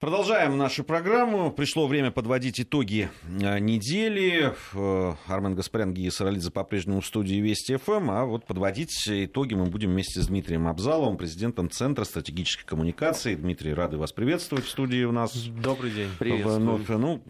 [0.00, 1.50] Продолжаем нашу программу.
[1.50, 4.54] Пришло время подводить итоги э, недели.
[4.72, 8.08] Э, Армен Гаспарян, Гия Саралидзе по-прежнему в студии Вести ФМ.
[8.12, 13.34] А вот подводить итоги мы будем вместе с Дмитрием Абзаловым, президентом Центра стратегической коммуникации.
[13.34, 15.34] Дмитрий, рады вас приветствовать в студии у нас.
[15.34, 16.10] Добрый день.
[16.16, 16.98] Приветствую.
[17.00, 17.20] Ну,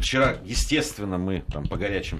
[0.00, 2.18] вчера, естественно, мы там по горячим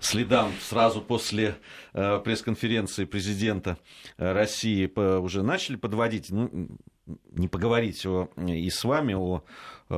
[0.00, 1.56] следам сразу после
[1.94, 3.78] э, пресс-конференции президента
[4.18, 6.30] э, России по, уже начали подводить.
[6.30, 6.68] Ну,
[7.06, 9.42] не поговорить о, и с вами о
[9.88, 9.94] э,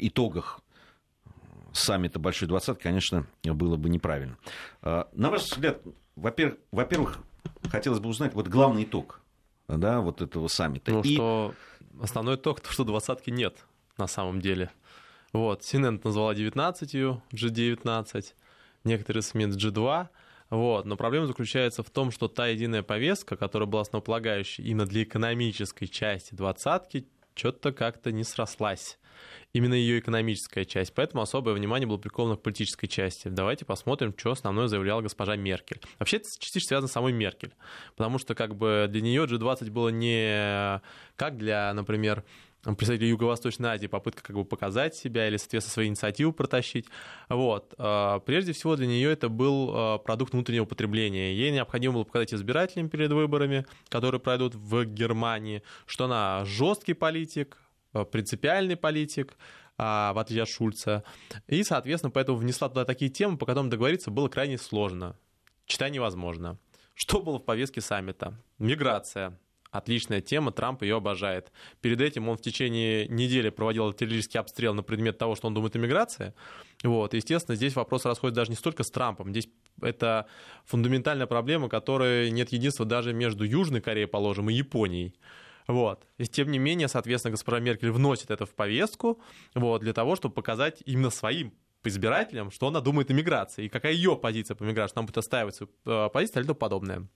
[0.00, 0.60] итогах
[1.72, 4.36] саммита Большой Двадцатки, конечно, было бы неправильно.
[4.82, 5.82] Э, на ваш взгляд,
[6.16, 7.18] во-первых, во-первых,
[7.68, 9.20] хотелось бы узнать вот главный итог
[9.68, 10.90] да, вот этого саммита.
[10.90, 11.14] Ну, и...
[11.14, 11.54] что
[12.00, 13.64] основной итог, то, что двадцатки нет
[13.96, 14.70] на самом деле.
[15.32, 16.94] Вот, Синент назвала 19
[17.32, 18.24] G19,
[18.84, 20.08] некоторые СМИ G2,
[20.54, 20.84] вот.
[20.86, 25.86] Но проблема заключается в том, что та единая повестка, которая была основополагающей именно для экономической
[25.86, 28.98] части двадцатки, что-то как-то не срослась.
[29.52, 30.92] Именно ее экономическая часть.
[30.94, 33.28] Поэтому особое внимание было приковано к политической части.
[33.28, 35.80] Давайте посмотрим, что основное заявляла госпожа Меркель.
[35.98, 37.54] Вообще это частично связано с самой Меркель.
[37.96, 40.80] Потому что как бы для нее G20 было не
[41.16, 42.24] как для, например,
[42.72, 46.86] представители Юго-Восточной Азии, попытка как бы показать себя или, соответственно, свои инициативы протащить.
[47.28, 47.74] Вот.
[47.76, 51.34] А, прежде всего для нее это был а, продукт внутреннего потребления.
[51.34, 57.58] Ей необходимо было показать избирателям перед выборами, которые пройдут в Германии, что она жесткий политик,
[57.92, 59.36] а, принципиальный политик,
[59.76, 61.02] в отличие от Шульца.
[61.48, 65.18] И, соответственно, поэтому внесла туда такие темы, по которым договориться было крайне сложно.
[65.66, 66.58] Читай невозможно.
[66.94, 68.40] Что было в повестке саммита?
[68.58, 69.36] Миграция
[69.74, 71.50] Отличная тема, Трамп ее обожает.
[71.80, 75.74] Перед этим он в течение недели проводил артиллерийский обстрел на предмет того, что он думает
[75.74, 76.32] о миграции.
[76.84, 77.12] Вот.
[77.12, 79.30] Естественно, здесь вопрос расходит даже не столько с Трампом.
[79.30, 79.48] Здесь
[79.82, 80.28] это
[80.64, 85.16] фундаментальная проблема, которой нет единства даже между Южной Кореей, положим, и Японией.
[85.66, 86.06] Вот.
[86.18, 89.20] И тем не менее, соответственно, госпожа Меркель вносит это в повестку
[89.56, 91.52] вот, для того, чтобы показать именно своим
[91.82, 95.56] избирателям, что она думает о миграции и какая ее позиция по миграции, она будет отстаивать
[95.56, 97.08] свою э, позицию или то подобное.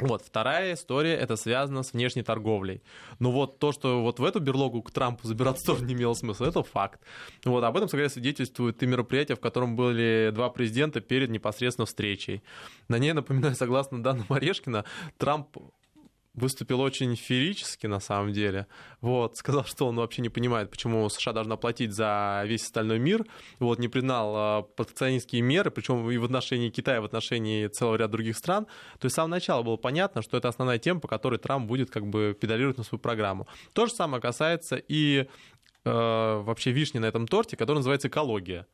[0.00, 2.82] Вот, вторая история, это связано с внешней торговлей.
[3.20, 6.46] Но вот то, что вот в эту берлогу к Трампу забираться тоже не имело смысла,
[6.46, 7.00] это факт.
[7.44, 12.42] Вот, об этом, скорее, свидетельствует и мероприятие, в котором были два президента перед непосредственно встречей.
[12.88, 14.84] На ней, напоминаю, согласно данным Орешкина,
[15.16, 15.56] Трамп
[16.34, 18.66] выступил очень феерически, на самом деле.
[19.00, 23.24] Вот, сказал, что он вообще не понимает, почему США должна платить за весь остальной мир.
[23.60, 27.96] Вот, не признал э, протекционистские меры, причем и в отношении Китая, и в отношении целого
[27.96, 28.66] ряда других стран.
[28.98, 31.90] То есть с самого начала было понятно, что это основная тема, по которой Трамп будет
[31.90, 33.46] как бы педалировать на свою программу.
[33.72, 35.26] То же самое касается и
[35.84, 35.90] э,
[36.44, 38.66] вообще вишни на этом торте, который называется экология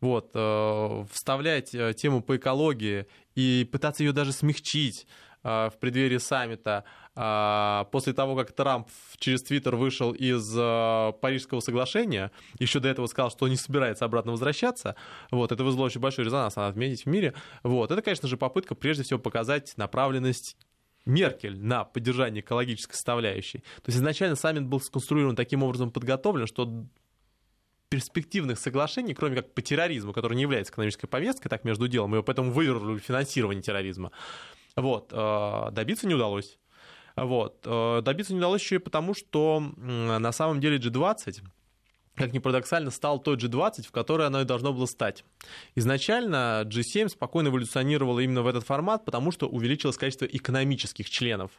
[0.00, 5.06] вот, э, вставлять э, тему по экологии и пытаться ее даже смягчить,
[5.42, 6.84] в преддверии саммита,
[7.14, 8.88] э, после того, как Трамп
[9.18, 14.32] через Твиттер вышел из э, Парижского соглашения, еще до этого сказал, что не собирается обратно
[14.32, 14.96] возвращаться,
[15.30, 17.34] вот, это вызвало очень большой резонанс, надо отметить, в мире.
[17.62, 20.56] Вот, это, конечно же, попытка прежде всего показать направленность
[21.06, 23.58] Меркель на поддержание экологической составляющей.
[23.58, 26.86] То есть изначально саммит был сконструирован таким образом подготовлен, что
[27.88, 32.22] перспективных соглашений, кроме как по терроризму, который не является экономической повесткой, так между делом, его
[32.22, 34.12] поэтому вывернули финансирование терроризма,
[34.80, 36.58] вот, э, добиться не удалось.
[37.16, 37.62] Вот.
[37.64, 41.42] Э, добиться не удалось еще и потому, что на самом деле G20
[42.18, 45.24] как ни парадоксально, стал тот G20, в который оно и должно было стать.
[45.74, 51.50] Изначально G7 спокойно эволюционировало именно в этот формат, потому что увеличилось количество экономических членов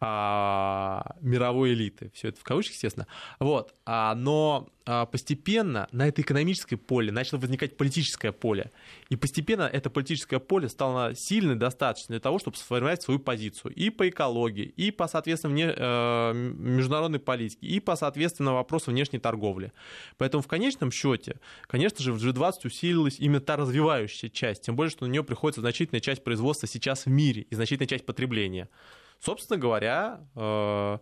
[0.00, 2.10] а, мировой элиты.
[2.14, 3.06] Все это в кавычках, естественно.
[3.38, 3.74] Вот.
[3.84, 8.70] А, но постепенно на это экономическое поле начало возникать политическое поле.
[9.08, 13.90] И постепенно это политическое поле стало сильно достаточно для того, чтобы сформировать свою позицию и
[13.90, 19.72] по экологии, и по, соответственно, вне, э, международной политике, и по, соответственно, вопросу внешней торговли.
[20.18, 24.90] Поэтому в конечном счете, конечно же, в G20 усилилась именно та развивающая часть, тем более,
[24.90, 28.68] что на нее приходится значительная часть производства сейчас в мире и значительная часть потребления.
[29.20, 30.98] Собственно говоря, э,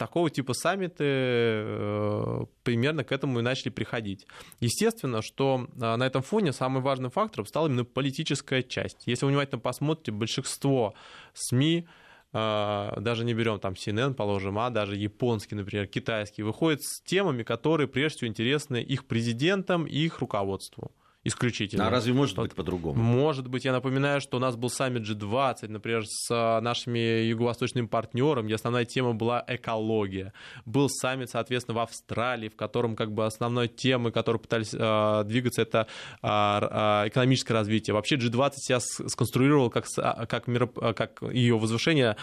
[0.00, 4.26] такого типа саммиты э, примерно к этому и начали приходить.
[4.58, 9.02] Естественно, что э, на этом фоне самым важным фактором стала именно политическая часть.
[9.04, 10.94] Если вы внимательно посмотрите, большинство
[11.34, 11.86] СМИ,
[12.32, 17.42] э, даже не берем там CNN, положим, а даже японский, например, китайский, выходят с темами,
[17.42, 20.92] которые прежде всего интересны их президентам и их руководству.
[21.24, 21.86] Исключительно.
[21.86, 22.44] А разве может Вот.
[22.44, 23.00] быть по-другому?
[23.00, 27.86] Может быть, я напоминаю, что у нас был саммит G20, например, с а, нашими юго-восточными
[27.86, 30.32] партнерами, где основная тема была экология.
[30.64, 35.62] Был саммит, соответственно, в Австралии, в котором как бы основной темой, которые пытались а, двигаться,
[35.62, 35.86] это
[36.22, 37.92] а, а, экономическое развитие.
[37.94, 39.86] Вообще G20 себя с- сконструировал как,
[40.28, 42.16] как, а, как ее возвышение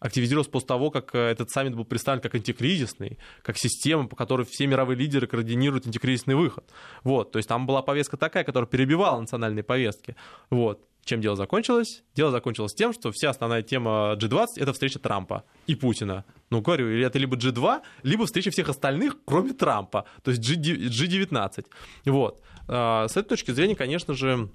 [0.00, 4.46] активизировалось после того, как э, этот саммит был представлен как антикризисный, как система, по которой
[4.48, 6.64] все мировые лидеры координируют антикризисный выход.
[7.02, 10.14] Вот, то есть там была повестка такая, которая перебивала национальные повестки.
[10.50, 10.80] Вот.
[11.04, 12.02] Чем дело закончилось?
[12.14, 16.24] Дело закончилось тем, что вся основная тема G20— это встреча Трампа и Путина.
[16.50, 20.06] Ну, говорю, или это либо G2, либо встреча всех остальных, кроме Трампа.
[20.22, 21.66] То есть G- G19.
[22.06, 22.40] Вот.
[22.68, 24.48] А, С этой точки зрения, конечно же,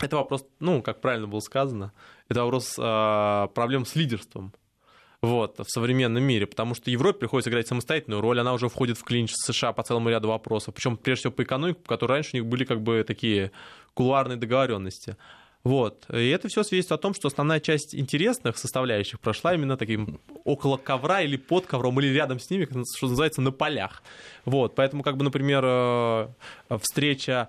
[0.00, 1.92] это вопрос, ну, как правильно было сказано,
[2.30, 4.54] это вопрос а, проблем с лидерством
[5.26, 9.02] вот, в современном мире, потому что Европе приходится играть самостоятельную роль, она уже входит в
[9.02, 12.30] клинч с США по целому ряду вопросов, причем прежде всего по экономике, по которой раньше
[12.34, 13.50] у них были как бы такие
[13.94, 15.16] кулуарные договоренности.
[15.64, 16.06] Вот.
[16.12, 20.76] И это все свидетельствует о том, что основная часть интересных составляющих прошла именно таким около
[20.76, 24.04] ковра или под ковром, или рядом с ними, что называется, на полях.
[24.44, 24.76] Вот.
[24.76, 26.28] Поэтому, как бы, например, э,
[26.80, 27.48] встреча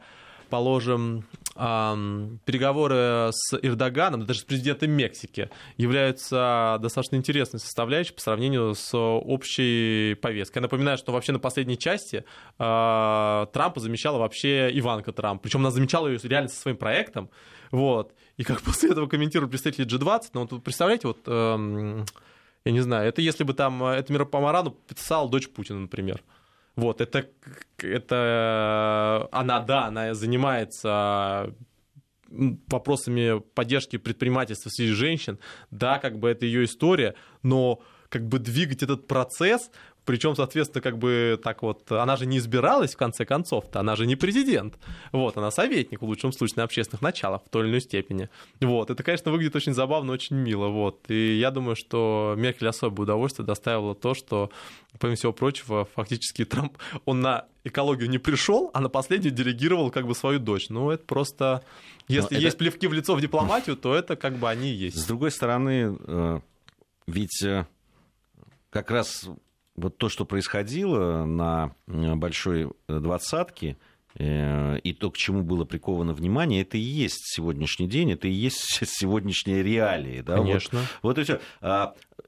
[0.50, 1.26] положим,
[1.58, 10.16] переговоры с Эрдоганом, даже с президентом Мексики, являются достаточно интересной составляющей по сравнению с общей
[10.22, 10.60] повесткой.
[10.60, 12.24] Я напоминаю, что вообще на последней части
[12.60, 15.42] а, Трампа замещала вообще Иванка Трамп.
[15.42, 17.30] Причем она замечала ее реально со своим проектом.
[17.72, 18.14] Вот.
[18.38, 21.28] И как после этого комментируют представители G20, ну вот представляете, вот,
[22.68, 26.22] я не знаю, это если бы там э, это Миропомарану писала дочь Путина, например.
[26.78, 27.28] Вот, это,
[27.80, 31.56] это она, да, она занимается
[32.30, 35.40] вопросами поддержки предпринимательства среди женщин,
[35.72, 39.72] да, как бы это ее история, но как бы двигать этот процесс,
[40.08, 44.08] причем, соответственно, как бы так вот, она же не избиралась в конце концов-то, она же
[44.08, 44.76] не президент,
[45.12, 48.30] вот, она советник в лучшем случае на общественных началах в той или иной степени,
[48.62, 53.04] вот, это, конечно, выглядит очень забавно, очень мило, вот, и я думаю, что Меркель особое
[53.04, 54.50] удовольствие доставила то, что,
[54.98, 60.08] помимо всего прочего, фактически Трамп, он на экологию не пришел, а на последнюю делегировал как
[60.08, 61.64] бы свою дочь, ну, это просто,
[62.08, 64.98] если это- есть плевки в лицо в дипломатию, то это как бы они и есть.
[64.98, 66.40] С другой стороны, э,
[67.08, 67.66] ведь э,
[68.70, 69.28] как раз
[69.78, 73.78] вот то, что происходило на э, большой э, двадцатке,
[74.16, 78.32] э, и то, к чему было приковано внимание, это и есть сегодняшний день, это и
[78.32, 80.22] есть сегодняшние реалии.
[80.22, 80.38] Да?
[80.38, 80.82] Вот- Конечно.
[81.02, 81.40] Вот, и все.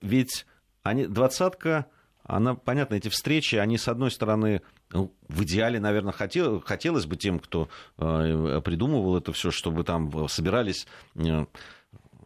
[0.01, 0.45] ведь
[0.83, 1.87] они, двадцатка,
[2.23, 4.61] она, понятно, эти встречи, они, с одной стороны,
[4.91, 10.27] ну, в идеале, наверное, хотел, хотелось бы тем, кто э, придумывал это все, чтобы там
[10.29, 10.85] собирались
[11.15, 11.45] э,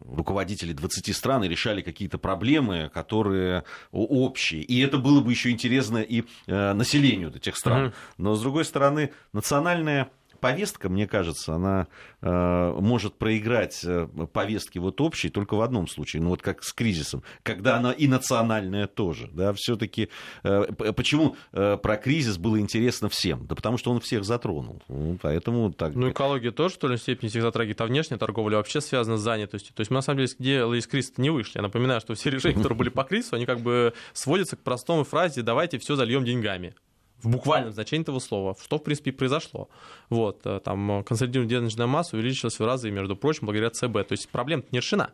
[0.07, 4.61] руководители 20 стран и решали какие-то проблемы, которые общие.
[4.61, 7.94] И это было бы еще интересно и э, населению этих стран.
[8.17, 10.11] Но, с другой стороны, национальная
[10.43, 11.87] повестка, мне кажется, она
[12.21, 16.73] э, может проиграть э, повестки вот общей только в одном случае, ну вот как с
[16.73, 20.09] кризисом, когда она и национальная тоже, да, все-таки
[20.43, 25.71] почему э, про кризис было интересно всем, да потому что он всех затронул, Ну, поэтому
[25.71, 25.95] так.
[25.95, 29.21] Ну, экология тоже в той или степени всех затрагивает, а внешняя торговля вообще связана с
[29.21, 29.73] занятостью.
[29.73, 31.59] То есть мы, на самом деле, дело из кризиса не вышли.
[31.59, 35.05] Я напоминаю, что все решения, которые были по кризису, они как бы сводятся к простому
[35.05, 36.75] фразе «давайте все зальем деньгами».
[37.23, 39.69] В буквальном значении этого слова, что, в принципе, и произошло.
[40.09, 43.93] Вот, э, там э, консолидированная денежная масса увеличилась в разы, между прочим, благодаря ЦБ.
[44.07, 45.11] То есть проблема не решена.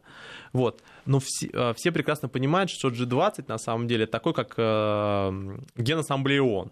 [0.51, 0.81] Вот.
[1.05, 6.41] Но все, э, все прекрасно понимают, что G20 на самом деле такой, как э, Генассамблея
[6.41, 6.71] ООН.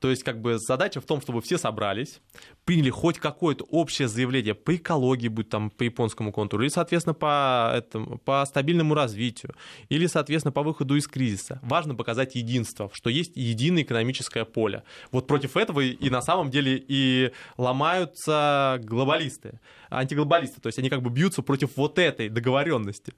[0.00, 2.20] То есть, как бы задача в том, чтобы все собрались,
[2.64, 7.72] приняли хоть какое-то общее заявление по экологии, будь там по японскому контуру, или, соответственно, по,
[7.74, 9.54] этому, по стабильному развитию,
[9.90, 11.60] или, соответственно, по выходу из кризиса.
[11.62, 14.84] Важно показать единство, что есть единое экономическое поле.
[15.12, 20.62] Вот против этого и, на самом деле и ломаются глобалисты, антиглобалисты.
[20.62, 23.12] То есть они как бы бьются против вот этой договоренности.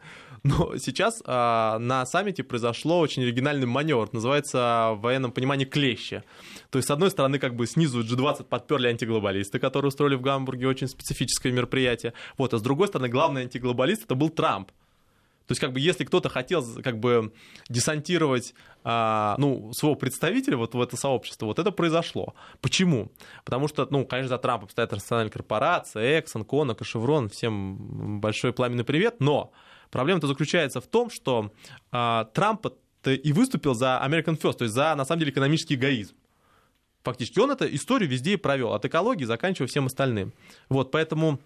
[0.45, 6.25] Но сейчас а, на саммите произошло очень оригинальный маневр, называется в военном понимании клещи.
[6.71, 10.67] То есть, с одной стороны, как бы снизу G20 подперли антиглобалисты, которые устроили в Гамбурге
[10.67, 12.13] очень специфическое мероприятие.
[12.39, 14.73] Вот, а с другой стороны, главный антиглобалист это был Трамп.
[15.47, 17.33] То есть, как бы, если кто-то хотел, как бы,
[17.69, 22.35] десантировать, а, ну, своего представителя вот в это сообщество, вот это произошло.
[22.61, 23.13] Почему?
[23.45, 28.53] Потому что, ну, конечно, за Трампом стоят транснациональные корпорации, Exxon, Конок и Chevron, всем большой
[28.53, 29.53] пламенный привет, но
[29.93, 31.53] проблема-то заключается в том, что
[31.93, 32.67] а, Трамп
[33.07, 36.15] и выступил за American First, то есть за, на самом деле, экономический эгоизм.
[37.05, 40.33] Фактически он эту историю везде и провел, от экологии заканчивая всем остальным.
[40.69, 41.41] Вот, поэтому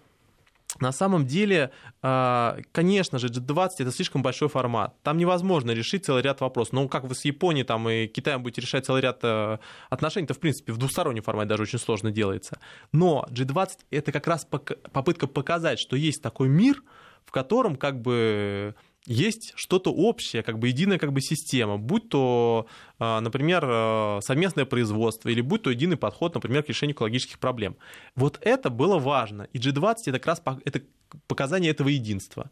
[0.79, 4.95] на самом деле, а, конечно же, G20 это слишком большой формат.
[5.01, 6.73] Там невозможно решить целый ряд вопросов.
[6.73, 9.57] Ну, как вы с Японией там, и Китаем будете решать целый ряд э,
[9.89, 12.59] отношений, то, в принципе, в двустороннем формате даже очень сложно делается.
[12.91, 16.83] Но G20 это как раз попытка показать, что есть такой мир,
[17.27, 18.73] в котором как бы
[19.05, 22.67] есть что-то общее, как бы единая как бы система, будь то,
[22.99, 27.75] а, например, а, совместное производство или будь то единый подход, например, к решению экологических проблем.
[28.15, 29.43] Вот это было важно.
[29.53, 30.81] И G20 это как раз это
[31.27, 32.49] показание этого единства.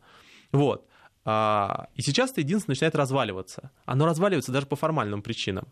[0.52, 0.86] Вот.
[1.24, 3.72] А, и сейчас это единство начинает разваливаться.
[3.86, 5.68] Оно разваливается даже по формальным причинам.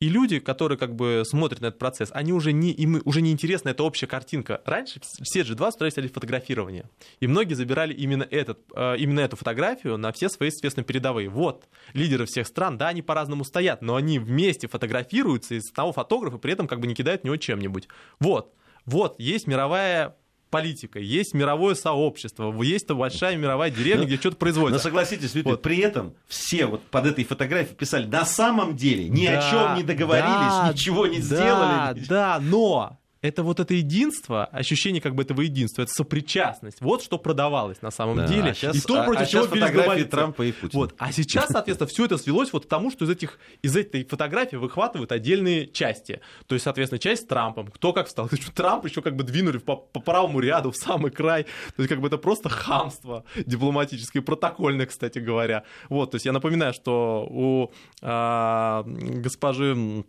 [0.00, 3.32] И люди, которые как бы смотрят на этот процесс, они уже не, им уже не
[3.32, 4.62] интересна эта общая картинка.
[4.64, 6.88] Раньше все G2 строили фотографирование.
[7.18, 11.28] И многие забирали именно, этот, э, именно эту фотографию на все свои, соответственно, передовые.
[11.28, 11.64] Вот,
[11.94, 16.52] лидеры всех стран, да, они по-разному стоят, но они вместе фотографируются из того фотографа, при
[16.52, 17.88] этом как бы не кидают него чем-нибудь.
[18.20, 18.54] Вот,
[18.86, 20.14] вот, есть мировая
[20.48, 24.78] политика, есть мировое сообщество, есть большая мировая деревня, где что-то производится.
[24.78, 25.62] Но согласитесь, Виталий, вот.
[25.62, 29.76] при этом все вот под этой фотографией писали, на самом деле ни да, о чем
[29.76, 32.04] не договорились, да, ничего не да, сделали.
[32.08, 36.80] Да, но это вот это единство, ощущение как бы этого единства, это сопричастность.
[36.80, 38.50] Вот что продавалось на самом да, деле.
[38.50, 40.80] А сейчас, и то, против а, а чего фотографии Трампа и Путина.
[40.80, 40.94] Вот.
[40.98, 44.56] А сейчас, соответственно, все это свелось вот к тому, что из, этих, из этой фотографии
[44.56, 46.20] выхватывают отдельные части.
[46.46, 47.68] То есть, соответственно, часть с Трампом.
[47.68, 48.28] Кто как встал.
[48.54, 51.44] Трамп еще как бы двинули по, по правому ряду в самый край.
[51.76, 55.64] То есть, как бы это просто хамство дипломатическое, протокольное, кстати говоря.
[55.88, 57.72] Вот, то есть я напоминаю, что у
[58.02, 60.04] а, госпожи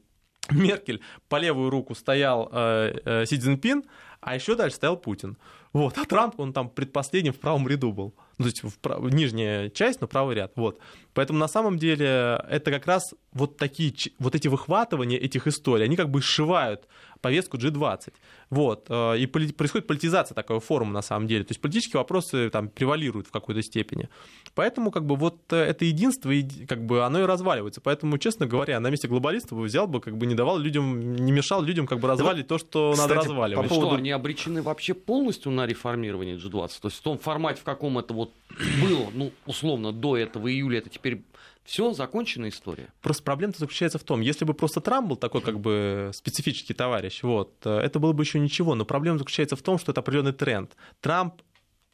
[0.52, 3.84] Меркель, по левую руку стоял э, э, Си Цзиньпин,
[4.22, 5.38] а еще дальше стоял Путин.
[5.72, 5.98] Вот.
[5.98, 8.16] А Трамп, он там предпоследним в правом ряду был.
[8.38, 9.02] Ну, то есть в прав...
[9.14, 10.54] нижняя часть, но правый ряд.
[10.56, 10.80] Вот.
[11.14, 15.96] Поэтому на самом деле это как раз вот такие, вот эти выхватывания этих историй, они
[15.96, 16.88] как бы сшивают
[17.22, 18.14] повестку G20.
[18.50, 18.86] Вот.
[18.90, 21.44] Э, и происходит политизация такого форума на самом деле.
[21.44, 24.10] То есть политические вопросы там превалируют в какой-то степени.
[24.56, 26.32] Поэтому как бы вот э, это единство,
[26.68, 27.82] как бы оно и разваливается.
[27.82, 31.32] Поэтому, честно говоря, на месте глобалистов бы взял бы, как бы не давал людям, не
[31.32, 33.68] мешал людям как бы развалить да, то, что кстати, надо разваливать.
[33.68, 33.92] По поводу...
[33.92, 36.82] Что, они обречены вообще полностью на реформирование G20?
[36.82, 38.34] То есть в том формате, в каком это вот
[38.82, 41.22] было, ну, условно, до этого июля, это теперь
[41.70, 42.88] все, законченная история.
[43.00, 47.22] Просто проблема-то заключается в том, если бы просто Трамп был такой как бы специфический товарищ,
[47.22, 50.34] вот, э, это было бы еще ничего, но проблема заключается в том, что это определенный
[50.34, 50.76] тренд.
[51.00, 51.44] Трамп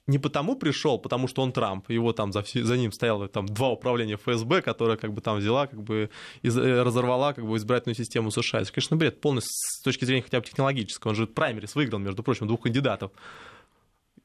[0.07, 3.69] не потому пришел, потому что он Трамп, его там за, за ним стояло там два
[3.69, 6.09] управления ФСБ, которая как бы там взяла, как бы
[6.41, 8.61] из, э, разорвала как бы избирательную систему США.
[8.61, 11.09] Это, конечно, бред полностью с точки зрения хотя бы технологического.
[11.09, 13.11] Он же праймерис выиграл, между прочим, двух кандидатов.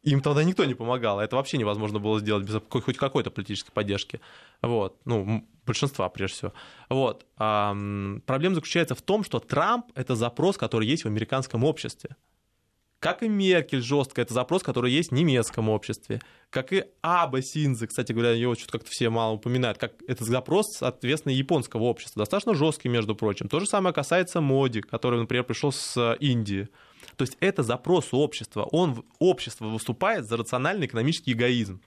[0.02, 4.20] Им тогда никто не помогал, это вообще невозможно было сделать без хоть какой-то политической поддержки.
[4.62, 6.52] Вот, ну, большинства, прежде всего.
[6.88, 7.26] Вот.
[7.36, 7.76] А,
[8.24, 12.16] проблема заключается в том, что Трамп— это запрос, который есть в американском обществе.
[12.98, 16.20] Как и Меркель жестко, это запрос, который есть в немецком обществе.
[16.50, 20.66] Как и Аба Синзе, кстати говоря, его что-то как-то все мало упоминают, как это запрос,
[20.76, 22.20] соответственно, японского общества.
[22.20, 23.48] Достаточно жесткий, между прочим.
[23.48, 26.68] То же самое касается Моди, который, например, пришел с Индии.
[27.20, 28.62] То есть это запрос общества.
[28.72, 31.82] Он, общество выступает за рациональный экономический эгоизм.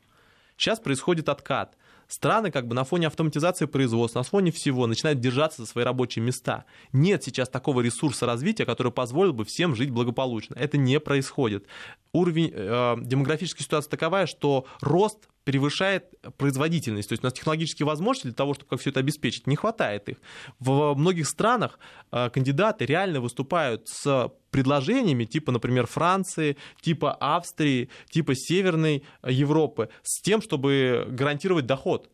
[0.57, 1.75] Сейчас происходит откат.
[2.07, 6.23] Страны как бы на фоне автоматизации производства, на фоне всего начинают держаться за свои рабочие
[6.23, 6.65] места.
[6.91, 10.53] Нет сейчас такого ресурса развития, который позволил бы всем жить благополучно.
[10.53, 11.65] Это не происходит.
[12.11, 17.09] Уровень э, демографической ситуации таковая, что рост превышает производительность.
[17.09, 20.09] То есть у нас технологические возможности для того, чтобы как все это обеспечить, не хватает
[20.09, 20.17] их.
[20.59, 21.79] В многих странах
[22.11, 30.21] э, кандидаты реально выступают с предложениями типа, например, Франции, типа Австрии, типа Северной Европы, с
[30.21, 32.09] тем, чтобы гарантировать доход.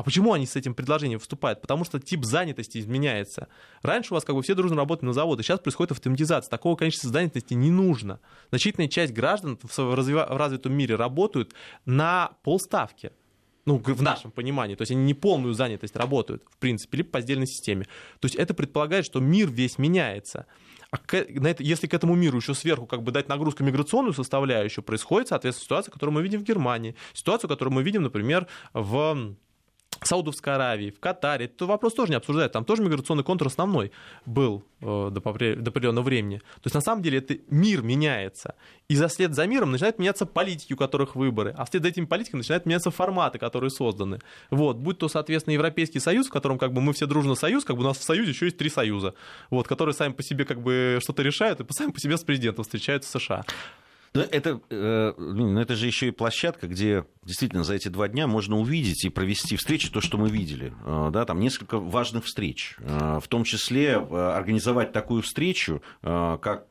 [0.00, 1.60] А почему они с этим предложением выступают?
[1.60, 3.48] Потому что тип занятости изменяется.
[3.82, 6.48] Раньше у вас как бы все дружно работали на заводы, сейчас происходит автоматизация.
[6.48, 8.18] Такого количества занятости не нужно.
[8.48, 9.94] Значительная часть граждан в
[10.38, 11.52] развитом мире работают
[11.84, 13.12] на полставки
[13.66, 17.20] ну, в нашем понимании, то есть они не полную занятость работают, в принципе, либо по
[17.20, 17.84] сдельной системе.
[18.20, 20.46] То есть это предполагает, что мир весь меняется.
[20.90, 24.14] А к, на это, если к этому миру еще сверху как бы дать нагрузку миграционную
[24.14, 29.36] составляющую, происходит, соответственно, ситуация, которую мы видим в Германии, ситуацию, которую мы видим, например, в
[30.02, 32.52] Саудовской Аравии, в Катаре, этот вопрос тоже не обсуждают.
[32.52, 33.92] Там тоже миграционный контур основной
[34.24, 36.38] был э, до, до определенного времени.
[36.38, 38.54] То есть на самом деле это мир меняется.
[38.88, 41.54] И за след за миром начинают меняться политики, у которых выборы.
[41.56, 44.20] А вслед за этими политиками начинают меняться форматы, которые созданы.
[44.50, 44.76] Вот.
[44.76, 47.82] Будь то, соответственно, Европейский Союз, в котором как бы мы все дружно союз, как бы
[47.82, 49.14] у нас в Союзе еще есть три союза,
[49.50, 52.64] вот, которые сами по себе как бы что-то решают и сами по себе с президентом
[52.64, 53.44] встречаются в США.
[54.12, 58.26] Но это, э, ну, это же еще и площадка, где действительно за эти два дня
[58.26, 60.72] можно увидеть и провести встречи, то, что мы видели.
[60.84, 62.76] Э, да, там несколько важных встреч.
[62.80, 66.66] Э, в том числе организовать такую встречу, как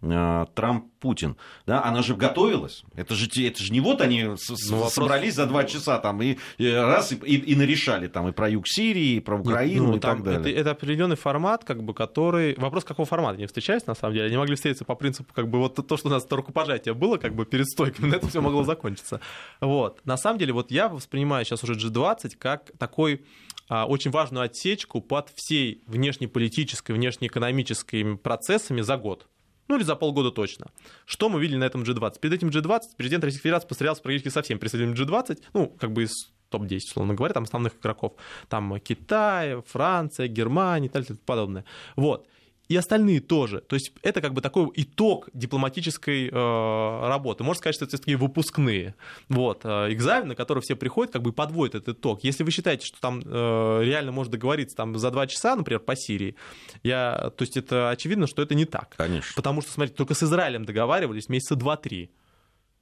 [0.00, 1.36] Трамп-Путин.
[1.66, 2.84] Да, она же готовилась.
[2.94, 5.34] Это же, это же не вот они ну, собрались вопрос...
[5.34, 8.68] за два часа там и, и раз и, и, и нарешали там и про юг
[8.68, 10.40] Сирии, и про Украину ну, и так далее.
[10.40, 12.54] Это, это определенный формат, как бы, который...
[12.58, 14.26] Вопрос, какого формата они встречались, на самом деле.
[14.26, 17.16] Они могли встретиться по принципу, как бы, вот то, что у нас рукопожатие рукопожатие было
[17.18, 19.20] как бы перед стойками, на это все могло закончиться.
[19.60, 20.00] Вот.
[20.04, 23.24] На самом деле, вот я воспринимаю сейчас уже G20 как такой
[23.68, 29.26] а, очень важную отсечку под всей внешнеполитической, внешнеэкономическими процессами за год.
[29.68, 30.66] Ну или за полгода точно.
[31.06, 32.20] Что мы видели на этом G20?
[32.20, 36.04] Перед этим G20 президент Российской Федерации пострелялся практически со всеми представителями G20, ну, как бы
[36.04, 36.12] из
[36.50, 38.12] топ-10, условно говоря, там основных игроков.
[38.48, 41.64] Там Китай, Франция, Германия и так далее и подобное.
[41.96, 42.28] Вот
[42.68, 43.60] и остальные тоже.
[43.60, 47.44] То есть это как бы такой итог дипломатической э, работы.
[47.44, 48.94] Можно сказать, что это такие выпускные.
[49.28, 52.24] Вот, э, экзамен, на который все приходят, как бы подводят этот итог.
[52.24, 55.94] Если вы считаете, что там э, реально можно договориться там, за два часа, например, по
[55.96, 56.34] Сирии,
[56.82, 58.94] я, то есть это очевидно, что это не так.
[58.96, 59.32] Конечно.
[59.36, 62.10] Потому что, смотрите, только с Израилем договаривались месяца два-три.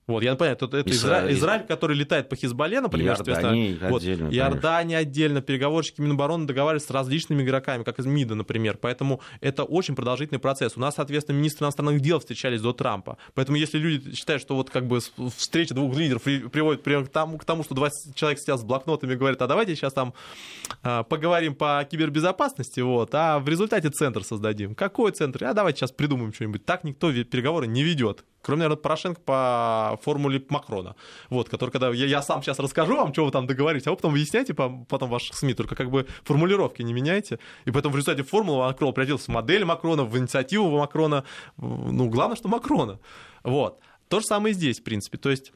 [0.07, 4.29] Вот, я понимаю, это, это Израиль, Израиль, который летает по Хизбалле, например, Иордания вот, отдельно,
[4.29, 9.97] Иордания отдельно, переговорщики Минобороны договаривались с различными игроками, как из МИДа, например, поэтому это очень
[9.97, 10.77] продолжительный процесс.
[10.77, 14.69] У нас, соответственно, министры иностранных дел встречались до Трампа, поэтому если люди считают, что вот
[14.69, 15.01] как бы
[15.37, 19.17] встреча двух лидеров приводит к тому, к тому что два человека сидят с блокнотами и
[19.17, 20.13] говорят, а давайте сейчас там
[20.83, 24.75] а, поговорим по кибербезопасности, вот, а в результате центр создадим.
[24.75, 25.45] Какой центр?
[25.45, 26.65] А давайте сейчас придумаем что-нибудь.
[26.67, 30.95] Так никто переговоры не ведет кроме, наверное, Порошенко по формуле Макрона.
[31.31, 33.97] Вот, который, когда я, я сам сейчас расскажу вам, что вы там договоритесь, а вы
[33.97, 37.39] потом выясняйте потом ваших СМИ, только как бы формулировки не меняйте.
[37.65, 41.25] И поэтому в результате формула Макрона превратилась в модель Макрона, в инициативу Макрона.
[41.57, 43.01] Ну, главное, что Макрона.
[43.43, 43.81] Вот.
[44.09, 45.19] То же самое и здесь, в принципе.
[45.19, 45.53] То есть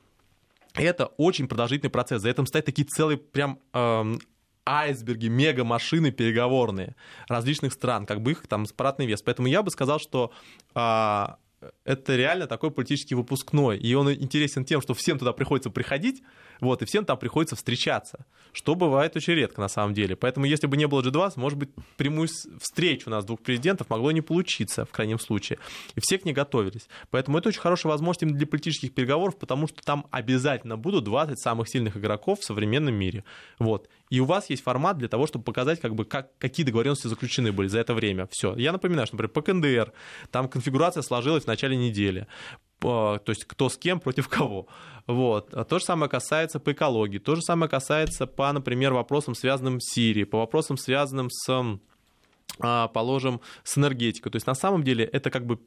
[0.75, 2.23] это очень продолжительный процесс.
[2.23, 4.21] За этим стоят такие целые прям эм,
[4.66, 6.95] айсберги, мега-машины переговорные
[7.28, 9.23] различных стран, как бы их там аппаратный вес.
[9.23, 10.33] Поэтому я бы сказал, что
[10.75, 11.38] а,
[11.84, 13.78] это реально такой политический выпускной.
[13.78, 16.22] И он интересен тем, что всем туда приходится приходить,
[16.60, 20.16] вот, и всем там приходится встречаться, что бывает очень редко на самом делделе.
[20.16, 22.28] Поэтому если бы не было G20, может быть, прямую
[22.60, 25.58] встречу у нас двух президентов могло не получиться в крайнем случае.
[25.94, 26.88] И все к ней готовились.
[27.10, 31.38] Поэтому это очень хорошая возможность именно для политических переговоров, потому что там обязательно будут 20
[31.38, 33.24] самых сильных игроков в современном мире.
[33.58, 33.88] Вот.
[34.10, 37.52] И у вас есть формат для того, чтобы показать, как бы, как, какие договоренности заключены
[37.52, 38.26] были за это время.
[38.30, 38.54] Все.
[38.56, 39.92] Я напоминаю, что, например, по КНДР
[40.30, 42.26] там конфигурация сложилась в начале недели
[42.80, 44.66] то есть кто с кем против кого.
[45.06, 45.54] Вот.
[45.54, 49.80] А то же самое касается по экологии, то же самое касается по, например, вопросам, связанным
[49.80, 51.78] с Сирией, по вопросам, связанным с,
[52.61, 54.30] а, положим, с энергетикой.
[54.32, 55.61] То есть на самом деле это как бы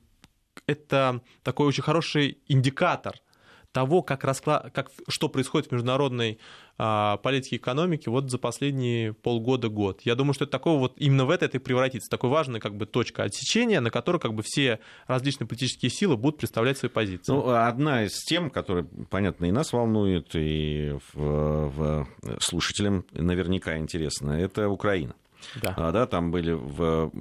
[0.68, 3.16] это такой очень хороший индикатор–
[3.72, 4.70] того, как, раскла...
[4.74, 6.40] как, что происходит в международной
[6.78, 10.02] а, политике и экономике вот за последние полгода-год.
[10.04, 12.76] Я думаю, что это такого вот именно в это это и превратится, такой важной как
[12.76, 17.32] бы точка отсечения, на которой как бы все различные политические силы будут представлять свои позиции.
[17.32, 22.08] Ну, одна из тем, которая, понятно, и нас волнует, и в, в
[22.40, 25.16] слушателям наверняка интересна, это Украина.
[25.62, 25.74] Да.
[25.78, 27.12] А, да, там были в,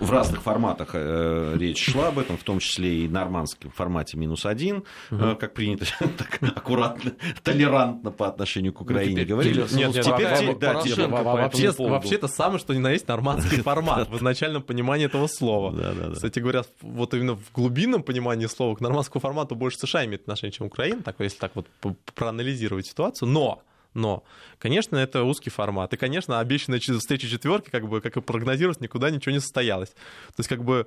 [0.00, 4.46] в разных форматах э, речь шла об этом, в том числе и нормандском формате минус
[4.46, 5.24] один, угу.
[5.24, 5.86] э, как принято
[6.18, 9.60] так аккуратно, толерантно по отношению к Украине ну, говорили.
[9.60, 14.08] Нет, нет, теперь, да, вообще, вообще, вообще это самое, что ни на есть нормандский формат
[14.08, 15.72] в изначальном понимании этого слова.
[15.72, 16.14] Да, да, да.
[16.14, 20.52] Кстати говоря, вот именно в глубинном понимании слова к нормандскому формату больше США имеет отношение,
[20.52, 21.66] чем Украина, так, если так вот
[22.14, 23.28] проанализировать ситуацию.
[23.28, 23.62] Но
[23.94, 24.24] но,
[24.58, 25.92] конечно, это узкий формат.
[25.94, 29.90] И, конечно, обещанная встреча четверки, как бы, как и прогнозировалось, никуда ничего не состоялось.
[29.90, 30.86] То есть, как бы,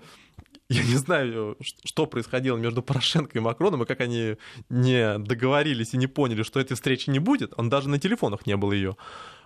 [0.70, 4.36] я не знаю, что происходило между Порошенко и Макроном, и как они
[4.70, 7.54] не договорились и не поняли, что этой встречи не будет.
[7.58, 8.98] Он даже на телефонах не было ее.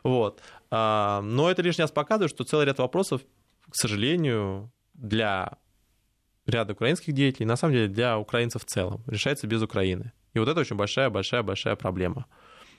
[0.04, 0.41] Вот.
[0.71, 3.21] А, но это лишний раз показывает, что целый ряд вопросов,
[3.69, 5.58] к сожалению, для
[6.47, 10.12] ряда украинских деятелей, на самом деле для украинцев в целом, решается без Украины.
[10.34, 12.26] И вот это очень большая-большая-большая проблема.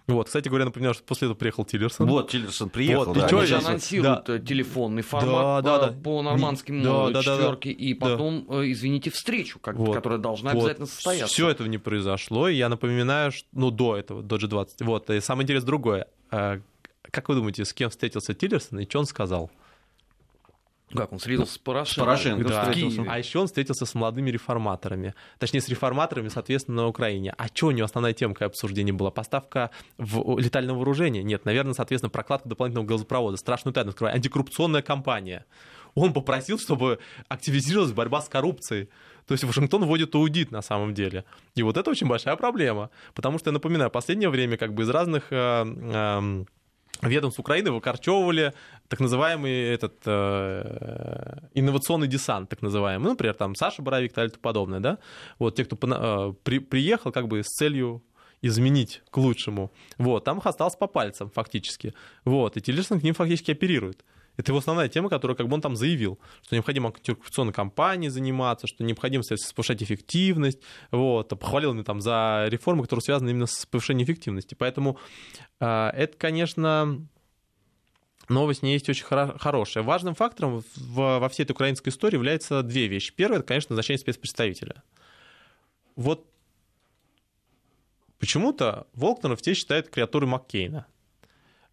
[0.07, 2.09] Вот, кстати говоря, например, что после этого приехал Тиллерсон.
[2.09, 3.25] Вот, Тиллерсон приехал, вот, да.
[3.25, 4.39] И что же анонсируют да.
[4.39, 8.63] телефонный формат да, по, да, по нормандским да, да, четверке, да, да, и потом, да.
[8.63, 10.61] Э, извините, встречу, как, вот, которая должна вот.
[10.61, 11.33] обязательно состояться.
[11.33, 14.69] Все этого не произошло, и я напоминаю, что, ну, до этого, до G20.
[14.81, 16.09] Вот, и самое интересное другое.
[16.31, 16.61] Э,
[17.11, 19.51] как вы думаете, с кем встретился Тиллерсон и что он сказал?
[20.95, 21.93] Как он встретился с Порошенко?
[21.93, 22.63] С Порошенко да.
[22.63, 23.05] встретился.
[23.09, 25.15] А еще он встретился с молодыми реформаторами.
[25.39, 27.35] Точнее, с реформаторами, соответственно, на Украине.
[27.37, 29.11] А что у него основная тема, какая обсуждение была?
[29.11, 31.23] Поставка в летального вооружения?
[31.23, 33.37] Нет, наверное, соответственно, прокладка дополнительного газопровода.
[33.37, 34.17] Страшную тайну скрываю.
[34.17, 35.45] Антикоррупционная кампания.
[35.95, 38.89] Он попросил, чтобы активизировалась борьба с коррупцией.
[39.27, 41.25] То есть Вашингтон вводит аудит на самом деле.
[41.55, 42.91] И вот это очень большая проблема.
[43.15, 46.45] Потому что, я напоминаю, в последнее время как бы из разных э, э,
[47.03, 48.55] ведомств Украины выкорчевывали
[48.89, 53.05] так называемый этот э, инновационный десант, так называемый.
[53.05, 54.99] Ну, например, там Саша Боровик и тому подобное, да?
[55.39, 58.03] Вот те, кто э, при, приехал как бы с целью
[58.43, 59.73] изменить к лучшему.
[59.99, 61.95] Вот, там их осталось по пальцам фактически.
[62.25, 64.05] Вот, и Тиллерсон к ним фактически оперирует.
[64.37, 68.67] Это его основная тема, которую как бы он там заявил, что необходимо антикоррупционной кампанией заниматься,
[68.67, 69.23] что необходимо
[69.55, 70.61] повышать эффективность.
[70.91, 71.29] Вот.
[71.29, 74.55] Похвалил меня там за реформы, которые связаны именно с повышением эффективности.
[74.55, 74.99] Поэтому
[75.61, 77.07] э, это, конечно,
[78.29, 79.85] новость не есть очень хоро- хорошая.
[79.85, 83.13] Важным фактором в, во всей этой украинской истории являются две вещи.
[83.15, 84.83] Первое, это, конечно, назначение спецпредставителя.
[85.95, 86.27] Вот
[88.19, 90.87] почему-то Волкнеров те считают креатурой Маккейна.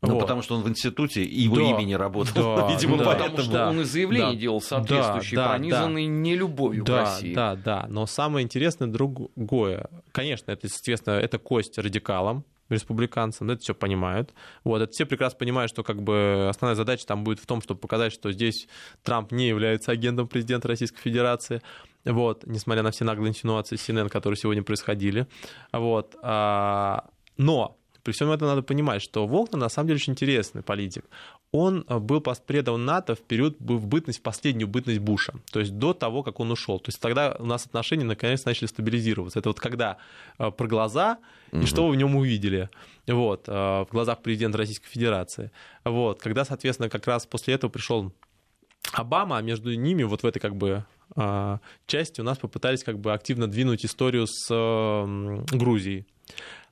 [0.02, 0.22] Ну, вот.
[0.22, 2.56] потому что он в институте и его да, имени работал.
[2.56, 6.14] Да, Видимо, да, потому что да, он и заявление да, делал соответствующие, да, пронизанные да,
[6.14, 7.34] нелюбовью да, к России.
[7.34, 9.90] Да, да, но самое интересное другое.
[10.14, 14.34] Конечно, это, естественно, это кость радикалам, республиканцам, это все понимают.
[14.64, 17.82] Вот, это все прекрасно понимают, что как бы основная задача там будет в том, чтобы
[17.82, 18.70] показать, что здесь
[19.04, 21.62] Трамп не является агентом президента Российской Федерации,
[22.06, 25.28] вот, несмотря на все наглые инсинуации CNN, которые сегодня происходили.
[25.74, 27.79] Вот, а, но
[28.10, 31.06] при всем этом надо понимать, что Волкнер на самом деле очень интересный политик.
[31.52, 35.78] Он э, был постпредом НАТО в период, в бытность, в последнюю бытность Буша, то есть
[35.78, 36.80] до того, как он ушел.
[36.80, 39.38] То есть тогда у нас отношения наконец начали стабилизироваться.
[39.38, 39.98] Это вот когда
[40.40, 41.20] э, про глаза
[41.52, 42.72] и что вы в нем увидели
[43.06, 45.52] вот, э, в глазах президента Российской Федерации.
[45.84, 48.12] Вот, когда, соответственно, как раз после этого пришел
[48.94, 50.84] Обама, а между ними вот в этой как бы
[51.86, 54.48] части у нас попытались как бы активно двинуть историю с
[55.52, 56.08] Грузией.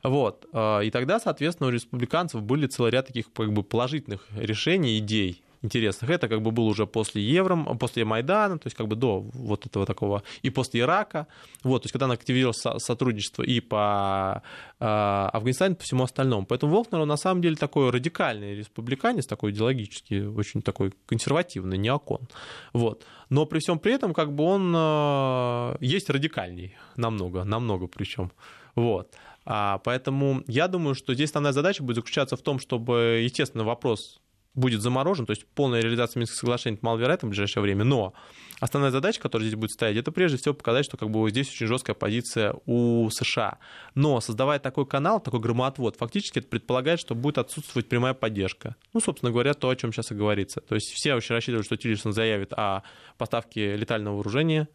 [0.04, 0.46] Вот.
[0.54, 5.44] А, и тогда, соответственно, у республиканцев были целый ряд таких как бы положительных решений, идей,
[5.62, 6.10] интересных.
[6.10, 9.66] Это как бы было уже после Евро, после Майдана, то есть как бы до вот
[9.66, 11.28] этого такого, и после Ирака.
[11.64, 14.44] Вот, то есть когда активировалось сотрудничество и по
[14.80, 16.46] э, Афганистану, и по всему остальному.
[16.46, 22.28] Поэтому Волкнер, он на самом деле такой радикальный республиканец, такой идеологически очень такой консервативный, неокон.
[22.74, 23.06] Вот.
[23.30, 28.32] Но при всем при этом как бы он э, есть радикальней намного, намного причем.
[28.76, 29.16] Вот.
[29.50, 34.20] А, поэтому я думаю, что здесь основная задача будет заключаться в том, чтобы, естественно, вопрос
[34.56, 38.14] будет заморожен, то есть полная реализация Минских соглашений маловероятна в ближайшее время, но
[38.60, 41.68] основная задача, которая здесь будет стоять, это прежде всего показать, что как бы здесь очень
[41.68, 43.60] жесткая позиция у США.
[43.96, 48.76] Но создавая такой канал, такой громоотвод, фактически это предполагает, что будет отсутствовать прямая поддержка.
[48.94, 50.60] Ну, собственно говоря, то, о чем сейчас и говорится.
[50.60, 52.82] То есть все очень рассчитывают, что Тиллерсон заявит о
[53.18, 54.68] поставке летального вооружения,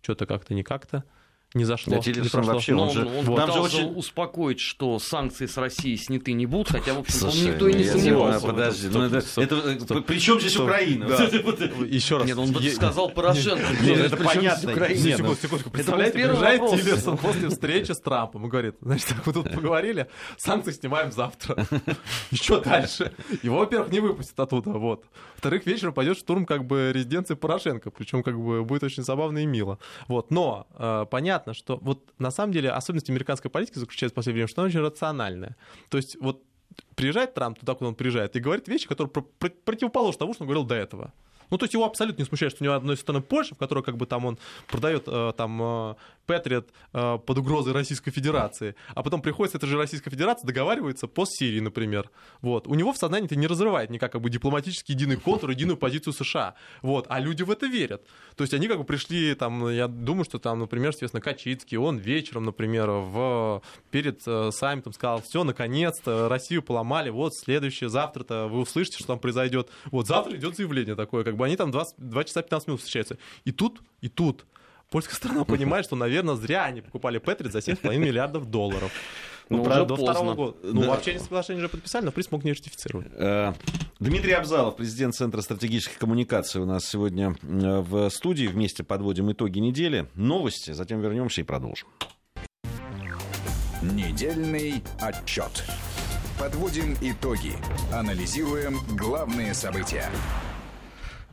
[0.00, 1.04] что-то как-то не как-то
[1.54, 1.94] не зашло.
[1.94, 2.52] Да, не прошло.
[2.52, 3.92] вообще, он, же, он, он пытался очень...
[3.96, 7.84] успокоить, что санкции с России сняты не будут, хотя, в общем Слушай, никто и не
[7.84, 8.46] сомневался.
[8.46, 11.04] Подожди, ну это, это, стоп, при чем здесь Украина?
[11.86, 12.26] Еще раз.
[12.26, 13.64] Нет, он сказал Порошенко.
[13.84, 14.70] Это понятно.
[14.70, 15.70] Нет, секунду, секунду.
[15.70, 21.12] Представляете, приезжает Тиллерсон после встречи с Трампом и говорит, значит, мы тут поговорили, санкции снимаем
[21.12, 21.66] завтра.
[22.30, 23.12] И что дальше?
[23.42, 25.04] Его, во-первых, не выпустят оттуда, вот.
[25.34, 29.46] Во-вторых, вечером пойдет штурм как бы резиденции Порошенко, причем как бы будет очень забавно и
[29.46, 29.78] мило.
[30.08, 34.16] Вот, но э, понятно, понятно, что вот на самом деле особенность американской политики заключается в
[34.16, 35.56] последнее время, что она очень рациональная.
[35.90, 36.42] То есть вот
[36.94, 39.10] приезжает Трамп туда, куда он приезжает, и говорит вещи, которые
[39.64, 41.12] противоположны тому, что он говорил до этого.
[41.50, 43.84] Ну, то есть его абсолютно не смущает, что у него одной стороны Польша, в которой
[43.84, 45.94] как бы там он продает э, там э,
[46.26, 51.06] Патриот э, под угрозой Российской Федерации, а потом приходит с этой же Российской Федерации, договаривается
[51.06, 52.10] по Сирии, например.
[52.40, 52.66] Вот.
[52.66, 56.12] У него в сознании это не разрывает никак как бы дипломатический единый контур, единую позицию
[56.12, 56.54] США.
[56.82, 57.06] Вот.
[57.08, 58.06] А люди в это верят.
[58.36, 61.98] То есть они как бы пришли, там, я думаю, что там, например, естественно, Качицкий, он
[61.98, 68.60] вечером, например, в, перед э, саммитом сказал, все, наконец-то, Россию поломали, вот, следующее, завтра-то вы
[68.60, 69.70] услышите, что там произойдет.
[69.86, 73.18] Вот завтра идет заявление такое, как бы они там 20, 2 часа 15 минут встречаются.
[73.44, 74.44] И тут, и тут
[74.94, 78.92] польская страна понимает, что, наверное, зря они покупали Петрит за 7,5 миллиардов долларов.
[79.50, 80.14] Ну, ну правда, до поздно.
[80.14, 80.56] второго года.
[80.62, 80.88] Ну, да.
[80.88, 83.08] вообще соглашение уже подписали, но приз мог не ратифицировать.
[83.12, 83.52] Э,
[84.00, 88.46] Дмитрий Абзалов, президент Центра стратегических коммуникаций, у нас сегодня э, в студии.
[88.46, 90.06] Вместе подводим итоги недели.
[90.14, 91.88] Новости, затем вернемся и продолжим.
[93.82, 95.62] Недельный отчет.
[96.40, 97.52] Подводим итоги.
[97.92, 100.08] Анализируем главные события.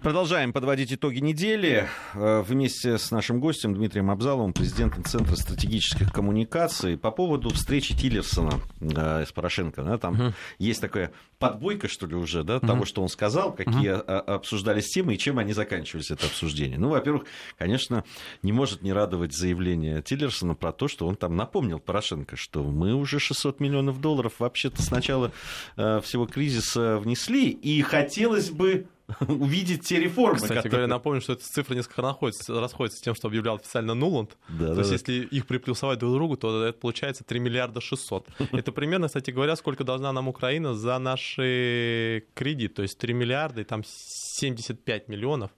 [0.01, 1.87] Продолжаем подводить итоги недели.
[2.15, 8.59] Э, вместе с нашим гостем Дмитрием Абзаловым, президентом Центра стратегических коммуникаций, по поводу встречи Тиллерсона
[8.79, 9.83] э, с Порошенко.
[9.83, 13.53] Да, там uh есть такая подбойка, что ли, уже, да, uh того, что он сказал,
[13.53, 16.79] какие uh обсуждались темы и чем они заканчивались, это обсуждение.
[16.79, 17.25] Ну, во-первых,
[17.59, 18.03] конечно,
[18.41, 22.95] не может не радовать заявление Тиллерсона про то, что он там напомнил Порошенко, что мы
[22.95, 25.31] уже 600 миллионов долларов вообще-то с начала
[25.77, 28.87] э, всего кризиса внесли, и хотелось бы
[29.27, 30.35] увидеть те реформы.
[30.35, 30.71] Кстати которые...
[30.71, 34.37] говоря, напомню, что эта цифра несколько расходится, расходится с тем, что объявлял официально Нуланд.
[34.49, 35.11] Да, то да, есть, да.
[35.11, 38.27] если их приплюсовать друг к другу, то это получается 3 миллиарда 600.
[38.51, 42.75] Это примерно, кстати говоря, сколько должна нам Украина за наши кредит.
[42.75, 45.51] То есть 3 миллиарда и там 75 миллионов.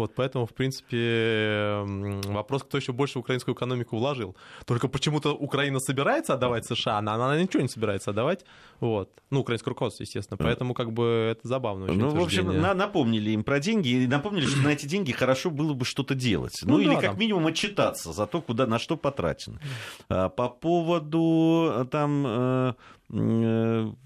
[0.00, 1.82] Вот, поэтому, в принципе,
[2.26, 4.34] вопрос, кто еще больше в украинскую экономику вложил.
[4.66, 8.44] Только почему-то Украина собирается отдавать США, она, она ничего не собирается отдавать.
[8.80, 9.10] Вот.
[9.30, 10.38] Ну, украинское руководство, естественно.
[10.38, 14.06] Поэтому, как бы, это забавно очень Ну, в общем, на- напомнили им про деньги и
[14.06, 16.58] напомнили, что на эти деньги хорошо было бы что-то делать.
[16.62, 17.18] Ну, Ну или да, как там.
[17.18, 19.60] минимум отчитаться за то, куда, на что потрачено.
[20.08, 22.74] А, По поводу э, там э,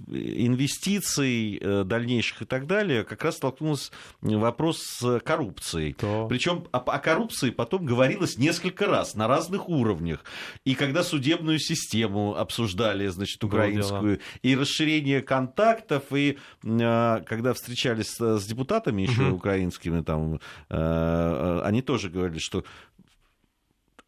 [0.09, 5.95] инвестиций э, дальнейших и так далее, как раз столкнулся вопрос с коррупцией.
[6.29, 10.25] Причем о, о коррупции потом говорилось несколько раз на разных уровнях.
[10.65, 18.47] И когда судебную систему обсуждали, значит, украинскую, и расширение контактов, и э, когда встречались с,
[18.47, 20.39] депутатами еще украинскими, там, э,
[20.71, 22.65] э, они тоже говорили, что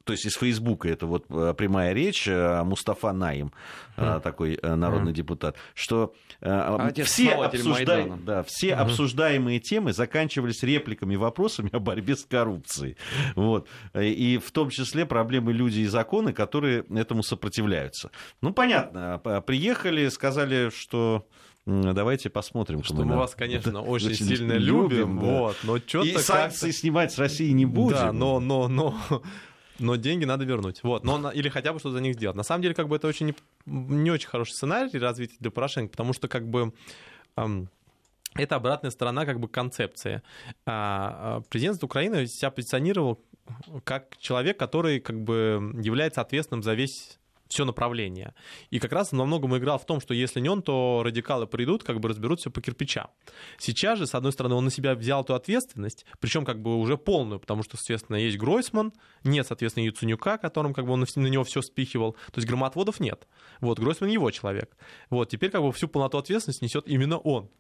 [0.06, 3.52] то есть из Фейсбука это вот э, прямая речь, э, Мустафа Наим,
[3.96, 4.20] э, Мгм.
[4.20, 8.16] такой народный депутат, что Отец все, обсужда- Майдана.
[8.24, 12.96] да, все обсуждаемые темы заканчивались репликами, и вопросами о борьбе с коррупцией.
[13.34, 13.66] Вот.
[13.94, 18.10] И в том числе проблемы люди и законы, которые этому сопротивляются.
[18.42, 21.26] Ну, понятно, приехали, сказали, что
[21.66, 22.84] давайте посмотрим.
[22.84, 25.24] Что мы вас, конечно, Да, очень сильно любим, да.
[25.26, 27.96] вот, но что-то И санкции снимать с России не будем.
[27.96, 28.94] Да, но, но, но,
[29.78, 30.82] но деньги надо вернуть.
[30.82, 32.36] Вот, но, или хотя бы что-то за них сделать.
[32.36, 33.34] На самом деле, как бы это очень не,
[33.66, 36.72] не очень хороший сценарий развития для Порошенко, потому что как бы
[37.36, 37.68] ам,
[38.34, 40.22] это обратная сторона как бы концепции.
[40.64, 43.20] А, а, Президент Украины себя позиционировал
[43.84, 48.35] как человек, который как бы является ответственным за весь все направление.
[48.70, 51.82] И как раз во многом играл в том, что если не он, то радикалы придут,
[51.82, 53.09] как бы разберут все по кирпичам.
[53.59, 56.96] Сейчас же, с одной стороны, он на себя взял эту ответственность, причем как бы уже
[56.96, 58.92] полную, потому что, соответственно, есть Гройсман,
[59.24, 63.26] нет, соответственно, Яценюка, которым как бы он на него все спихивал, то есть громотводов нет.
[63.61, 64.76] Вот, Гройсман его человек.
[65.11, 67.50] Вот, теперь как бы всю полноту ответственности несет именно он.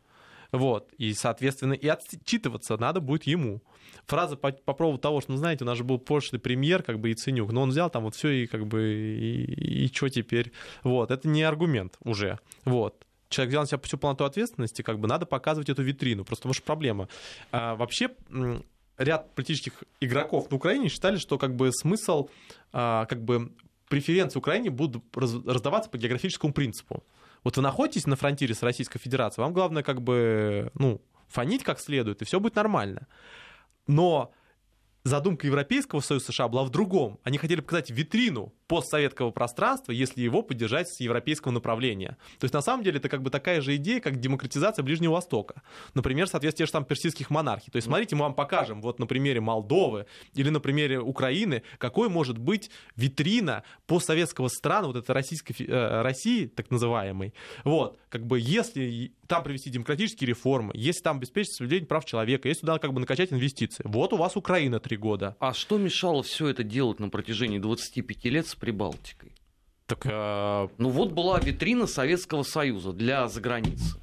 [0.52, 3.62] Вот, и, соответственно, и отчитываться надо будет ему.
[4.06, 7.00] Фраза по, по поводу того, что, ну, знаете, у нас же был прошлый премьер, как
[7.00, 10.52] бы, Яценюк, но он взял там вот все и, как бы, и, и что теперь?
[10.82, 13.02] Вот, это не аргумент уже, вот.
[13.28, 16.54] Человек взял на себя всю полноту ответственности, как бы надо показывать эту витрину, просто потому
[16.54, 17.08] что проблема.
[17.50, 18.10] А, вообще,
[18.98, 22.28] ряд политических игроков на Украине считали, что как бы смысл,
[22.72, 23.52] а, как бы
[23.88, 27.02] преференции Украине будут раз- раздаваться по географическому принципу.
[27.46, 31.78] Вот вы находитесь на фронтире с Российской Федерацией, вам главное как бы, ну, фонить как
[31.78, 33.06] следует, и все будет нормально.
[33.86, 34.32] Но
[35.04, 37.20] задумка Европейского Союза США была в другом.
[37.22, 42.16] Они хотели показать витрину постсоветского пространства, если его поддержать с европейского направления.
[42.38, 45.62] То есть, на самом деле, это как бы такая же идея, как демократизация Ближнего Востока.
[45.94, 47.70] Например, соответственно, тех же там персидских монархий.
[47.70, 52.08] То есть, смотрите, мы вам покажем вот на примере Молдовы или на примере Украины, какой
[52.08, 57.34] может быть витрина постсоветского страна, вот этой российской, э, России, так называемой.
[57.64, 62.60] Вот, как бы, если там провести демократические реформы, если там обеспечить соблюдение прав человека, если
[62.62, 63.82] туда как бы накачать инвестиции.
[63.86, 65.36] Вот у вас Украина три года.
[65.40, 69.32] А что мешало все это делать на протяжении 25 лет с Прибалтикой?
[69.86, 73.96] Так, э, Ну вот была витрина Советского Союза для заграницы.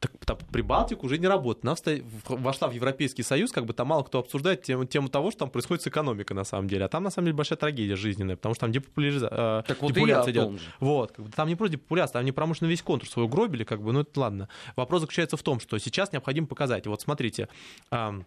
[0.00, 1.64] так, там Прибалтика уже не работает.
[1.64, 5.30] Она вста- вошла в Европейский Союз, как бы там мало кто обсуждает тему, тему того,
[5.30, 6.84] что там происходит с экономикой на самом деле.
[6.84, 9.88] А там на самом деле большая трагедия жизненная, потому что там депопуляриза- э, Так вот
[9.92, 10.52] депопуляция идет.
[10.60, 10.66] же.
[10.80, 13.80] Вот, как бы, там не просто депопуляция, там не промышленно весь контур свой угробили, как
[13.80, 14.48] бы, ну это ладно.
[14.76, 16.86] Вопрос заключается в том, что сейчас необходимо показать.
[16.86, 17.48] Вот смотрите,
[17.90, 18.26] ам,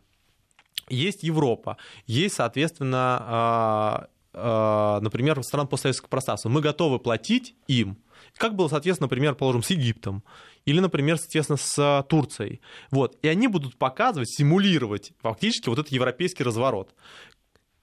[0.89, 3.27] есть Европа, есть, соответственно, а,
[4.05, 6.49] а, например, стран постсоветского пространства.
[6.49, 7.97] Мы готовы платить им,
[8.37, 10.23] как было, соответственно, например, положим, с Египтом,
[10.65, 12.61] или, например, соответственно, с а, Турцией.
[12.91, 13.17] Вот.
[13.21, 16.93] И они будут показывать, симулировать фактически вот этот европейский разворот.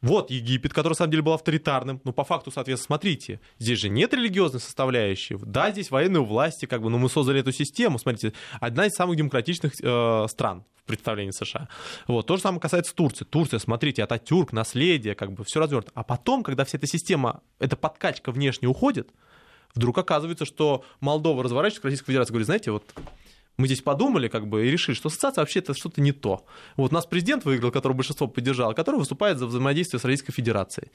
[0.01, 2.01] Вот Египет, который, на самом деле, был авторитарным.
[2.05, 5.37] Ну, по факту, соответственно, смотрите, здесь же нет религиозной составляющей.
[5.43, 7.99] Да, здесь военные власти, как бы, но мы создали эту систему.
[7.99, 11.69] Смотрите, одна из самых демократичных э, стран представлении США.
[12.07, 12.27] Вот.
[12.27, 13.25] То же самое касается Турции.
[13.25, 15.93] Турция, смотрите, Ататюрк, наследие, как бы, все развернуто.
[15.95, 19.11] А потом, когда вся эта система, эта подкачка внешне уходит,
[19.75, 22.85] вдруг оказывается, что Молдова разворачивается к Российской Федерации, говорит, знаете, вот
[23.57, 26.47] мы здесь подумали, как бы, и решили, что ассоциация вообще это что-то не то.
[26.77, 30.91] Вот нас президент выиграл, которого большинство поддержало, который выступает за взаимодействие с Российской Федерацией.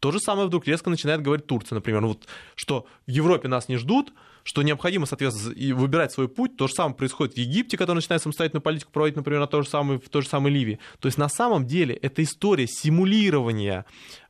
[0.00, 3.76] То же самое вдруг резко начинает говорить Турция, например, вот, что в Европе нас не
[3.76, 4.12] ждут,
[4.44, 6.56] что необходимо, соответственно, выбирать свой путь.
[6.56, 9.68] То же самое происходит в Египте, который начинает самостоятельную политику проводить, например, на то же
[9.68, 10.78] самое, в той же самой Ливии.
[11.00, 13.84] То есть на самом деле эта история симулирования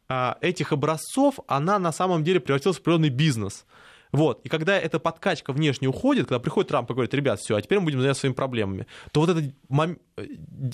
[0.09, 3.65] а, этих образцов, она на самом деле превратилась в определенный бизнес.
[4.13, 4.41] Вот.
[4.45, 7.79] И когда эта подкачка внешне уходит, когда приходит Трамп и говорит, ребят, все, а теперь
[7.79, 9.53] мы будем заняться своими проблемами, то вот эта,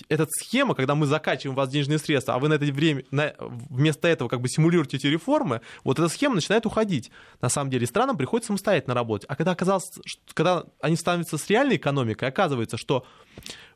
[0.09, 3.35] эта схема, когда мы закачиваем у вас денежные средства, а вы на это время, на,
[3.39, 7.11] вместо этого как бы симулируете эти реформы, вот эта схема начинает уходить.
[7.41, 9.29] На самом деле странам приходится самостоятельно работать.
[9.29, 9.91] А когда оказалось,
[10.33, 13.05] когда они становятся с реальной экономикой, оказывается, что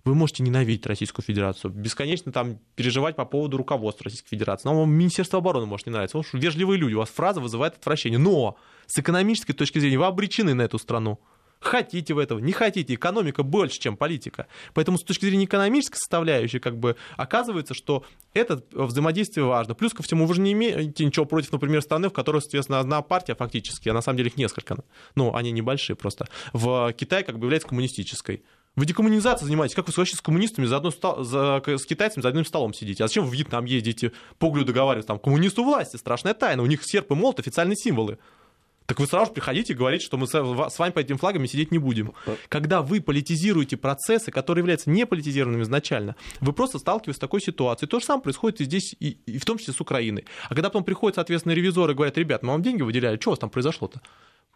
[0.04, 4.68] вы можете ненавидеть Российскую Федерацию, бесконечно там переживать по поводу руководства Российской Федерации.
[4.68, 6.18] Но вам Министерство обороны может не нравиться.
[6.18, 8.18] Потому что вежливые люди, у вас фраза вызывает отвращение.
[8.18, 11.20] Но с экономической точки зрения вы обречены на эту страну.
[11.60, 12.94] Хотите вы этого, не хотите.
[12.94, 14.46] Экономика больше, чем политика.
[14.72, 19.74] Поэтому с точки зрения экономической составляющей, как бы оказывается, что это взаимодействие важно.
[19.74, 23.02] Плюс ко всему, вы же не имеете ничего против, например, страны, в которой, соответственно, одна
[23.02, 24.78] партия фактически, а на самом деле их несколько.
[25.14, 26.28] Ну, они небольшие просто.
[26.54, 28.42] В Китае как бы является коммунистической.
[28.76, 29.74] Вы декоммунизацией занимаетесь.
[29.74, 33.02] Как вы вообще с коммунистами за одно стол, за, с китайцами за одним столом сидите?
[33.04, 35.08] А зачем вы в Вьетнам ездите, по углю договариваться?
[35.08, 36.62] Там коммунисту власти, страшная тайна.
[36.62, 38.18] У них серп и молот официальные символы.
[38.86, 41.70] Так вы сразу же приходите и говорите, что мы с вами по этим флагами сидеть
[41.70, 42.12] не будем.
[42.48, 47.88] Когда вы политизируете процессы, которые являются не политизированными изначально, вы просто сталкиваетесь с такой ситуацией.
[47.88, 50.24] То же самое происходит и здесь, и, и в том числе с Украиной.
[50.48, 53.32] А когда потом приходят, соответственно, ревизоры и говорят, ребят, мы вам деньги выделяли, что у
[53.32, 54.00] вас там произошло-то?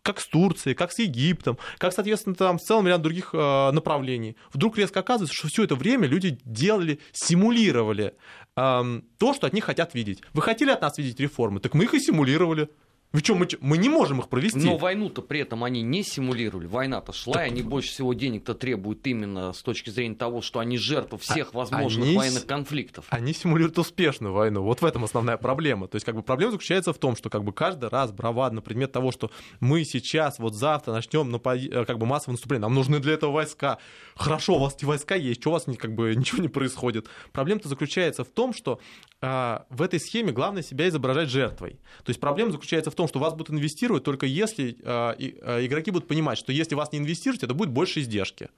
[0.05, 4.37] Как с Турцией, как с Египтом, как, соответственно, там с целым ряд других э, направлений.
[4.53, 8.15] Вдруг резко оказывается, что все это время люди делали, симулировали
[8.55, 10.23] э, то, что от них хотят видеть.
[10.35, 12.69] Вы хотели от нас видеть реформы, так мы их и симулировали.
[13.15, 14.59] Вы что, мы, мы не можем их провести.
[14.59, 16.67] Но войну-то при этом они не симулировали.
[16.67, 17.45] Война-то шла, так...
[17.45, 21.51] и они больше всего денег-то требуют именно с точки зрения того, что они жертвы всех
[21.53, 22.17] а, возможных они...
[22.17, 23.07] военных конфликтов.
[23.11, 24.65] Они симулируют успешную войну.
[24.65, 25.87] Вот в этом основная проблема.
[25.87, 28.91] То есть, как бы проблема заключается в том, что как бы каждый раз бравадно предмет
[28.91, 31.61] того, что мы сейчас, вот завтра начнем напад...
[31.63, 33.79] Э, как бы массовое наступление, нам нужны для этого войска.
[34.17, 37.07] Хорошо, у вас эти войска есть, что у вас как бы ничего не происходит.
[37.31, 38.81] Проблема-то заключается в том, что
[39.21, 41.79] а, в этой схеме главное себя изображать жертвой.
[42.05, 45.91] То есть проблема заключается в том, том, что вас будут инвестировать только если э, игроки
[45.91, 48.49] будут понимать, что если вас не инвестировать, это будет больше издержки.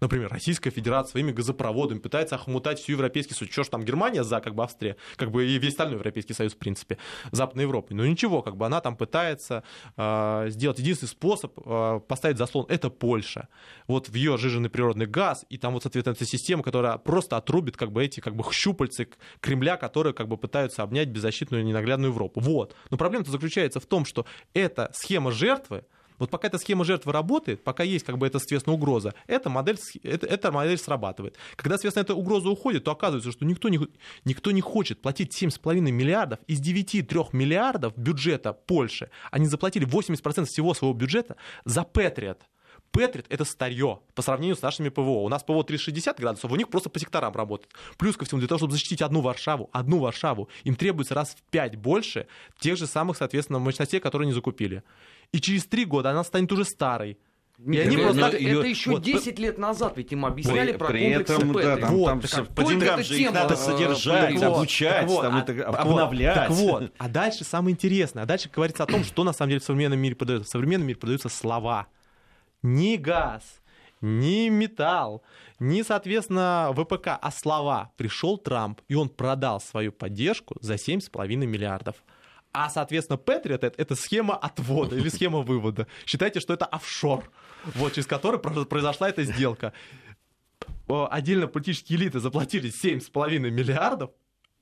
[0.00, 3.52] Например, Российская Федерация своими газопроводами пытается охмутать всю Европейский Союз.
[3.52, 6.54] Что ж там Германия за, как бы Австрия, как бы и весь остальной Европейский Союз,
[6.54, 6.98] в принципе,
[7.32, 7.94] Западной Европы.
[7.94, 9.62] Но ничего, как бы она там пытается
[9.96, 10.78] э, сделать.
[10.78, 13.48] Единственный способ э, поставить заслон— это Польша.
[13.86, 17.76] Вот в ее жиженный природный газ, и там вот, соответственно, эта система, которая просто отрубит
[17.76, 19.08] как бы эти как бы щупальцы
[19.40, 22.40] Кремля, которые как бы пытаются обнять беззащитную ненаглядную Европу.
[22.40, 22.74] Вот.
[22.90, 25.84] Но проблема-то заключается в том, что эта схема жертвы,
[26.20, 29.78] вот пока эта схема жертвы работает, пока есть как бы эта, соответственно, угроза, эта модель,
[30.02, 31.36] эта, эта модель срабатывает.
[31.56, 33.80] Когда, соответственно, эта угроза уходит, то оказывается, что никто не,
[34.24, 39.10] никто не хочет платить 7,5 миллиардов из 9,3 миллиардов бюджета Польши.
[39.30, 42.42] Они заплатили 80% всего своего бюджета за Патриот.
[42.92, 45.22] Петрит— это старье по сравнению с нашими ПВО.
[45.22, 47.72] У нас ПВО 360 градусов, у них просто по секторам работает.
[47.98, 51.42] Плюс ко всему, для того, чтобы защитить одну Варшаву, одну Варшаву, им требуется раз в
[51.50, 52.26] пять больше
[52.58, 54.82] тех же самых, соответственно, мощностей, которые они закупили.
[55.32, 57.18] И через три года она станет уже старой.
[57.64, 58.26] И они это, просто...
[58.26, 61.76] это, это еще вот, 10 лет назад, ведь им объясняли при, про при этом, да,
[61.76, 65.40] там, вот, там все, по деньгам же их надо содержать, так обучать, вот, там, а,
[65.40, 66.34] это, обновлять.
[66.34, 68.22] Так вот, а дальше самое интересное.
[68.22, 70.48] А дальше говорится о том, что на самом деле в современном мире продается.
[70.48, 71.86] В современном мире продаются слова
[72.62, 73.60] ни газ,
[74.00, 75.22] ни металл,
[75.58, 77.92] ни, соответственно, ВПК, а слова.
[77.96, 81.96] Пришел Трамп, и он продал свою поддержку за 7,5 миллиардов.
[82.52, 85.86] А, соответственно, Патриот это, это схема отвода или схема вывода.
[86.04, 87.30] Считайте, что это офшор,
[87.64, 89.72] вот, через который произошла эта сделка.
[90.88, 94.10] Отдельно политические элиты заплатили 7,5 миллиардов,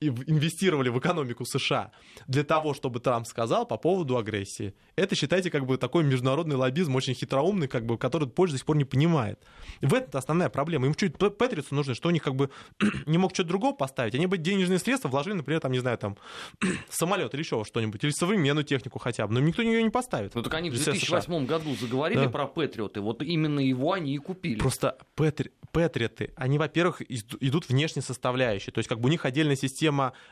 [0.01, 1.91] инвестировали в экономику США
[2.27, 4.75] для того, чтобы Трамп сказал по поводу агрессии.
[4.97, 8.67] Это, считайте, как бы такой международный лоббизм, очень хитроумный, как бы, который Польша до сих
[8.67, 9.41] пор не понимает.
[9.81, 10.87] В этом основная проблема.
[10.87, 12.51] Им чуть Петрицу нужно, что у них как бы
[13.07, 14.15] не мог что-то другого поставить.
[14.15, 16.17] Они бы денежные средства вложили, например, там, не знаю, там,
[16.89, 20.35] самолет или еще что-нибудь, или современную технику хотя бы, но никто ее не поставит.
[20.35, 21.47] Ну так они в 2008 США.
[21.47, 22.31] году заговорили да.
[22.31, 24.59] про Патриоты, вот именно его они и купили.
[24.59, 25.51] Просто Патри...
[25.73, 29.88] Патриоты, они, во-первых, идут внешней составляющей, то есть как бы у них отдельная система,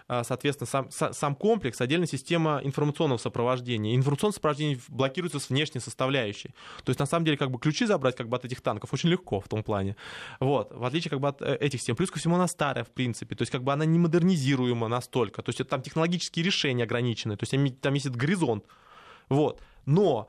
[0.08, 3.94] а, соответственно, сам, сам комплекс, отдельная система информационного сопровождения.
[3.94, 6.50] Информационное сопровождение блокируется с внешней составляющей.
[6.84, 9.08] То есть, на самом деле, как бы ключи забрать как бы от этих танков очень
[9.08, 9.96] легко в том плане.
[10.40, 11.96] Вот, в отличие как бы от э, этих систем.
[11.96, 15.42] Плюс ко всему она старая, в принципе, то есть как бы она не модернизируема настолько.
[15.42, 18.64] То есть это там технологические решения ограничены, то есть там есть горизонт.
[19.28, 19.62] Вот.
[19.86, 20.28] Но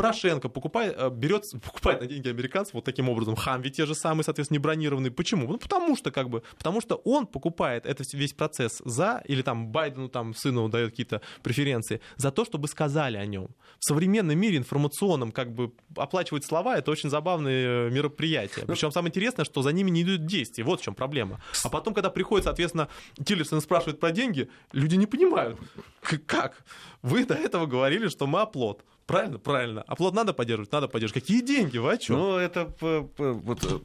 [0.00, 4.24] Порошенко покупает, э, берет, покупает на деньги американцев вот таким образом хамви те же самые,
[4.24, 5.10] соответственно, не бронированные.
[5.10, 5.46] Почему?
[5.46, 9.68] Ну, потому что, как бы, потому что он покупает это весь процесс за, или там
[9.68, 13.48] Байдену, там, сыну дает какие-то преференции, за то, чтобы сказали о нем.
[13.78, 18.64] В современном мире информационном, как бы, оплачивать слова, это очень забавные э, мероприятия.
[18.66, 20.64] Причем самое интересное, что за ними не идут действия.
[20.64, 21.42] Вот в чем проблема.
[21.62, 22.88] А потом, когда приходит, соответственно,
[23.22, 25.58] Тиллерсон спрашивает про деньги, люди не понимают,
[26.26, 26.64] как?
[27.02, 29.38] Вы до этого говорили, что мы оплот Правильно?
[29.38, 29.82] Правильно.
[29.82, 30.72] Оплот надо поддерживать?
[30.72, 31.24] Надо поддерживать.
[31.24, 31.78] Какие деньги?
[31.78, 32.16] Вы о чем?
[32.16, 33.82] Ну, это вот,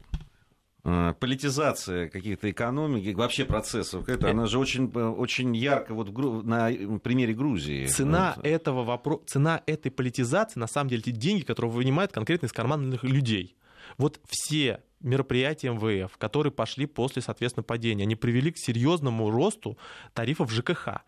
[0.83, 6.69] э, политизация каких-то экономики, вообще процессов, это, она же очень, э, очень ярко вот на
[6.99, 7.88] примере Грузии.
[7.88, 8.45] Цена Вот.
[8.45, 9.21] этого вопро...
[9.25, 13.55] цена этой политизации, на самом деле, те деньги, которые вынимают конкретно из карманных людей.
[13.97, 19.78] Вот все мероприятия МВФ, которые пошли после, соответственно, падения, они привели к серьезному росту
[20.13, 21.03] тарифов ЖКХ.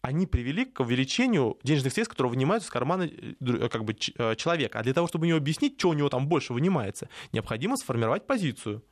[0.00, 4.36] Они привели к увеличению денежных средств, которые вынимаются из кармана э, дру- как бы, э,
[4.36, 4.78] человека.
[4.78, 8.82] А для того, чтобы ему объяснить, что у него там больше вынимается, необходимо сформировать позицию.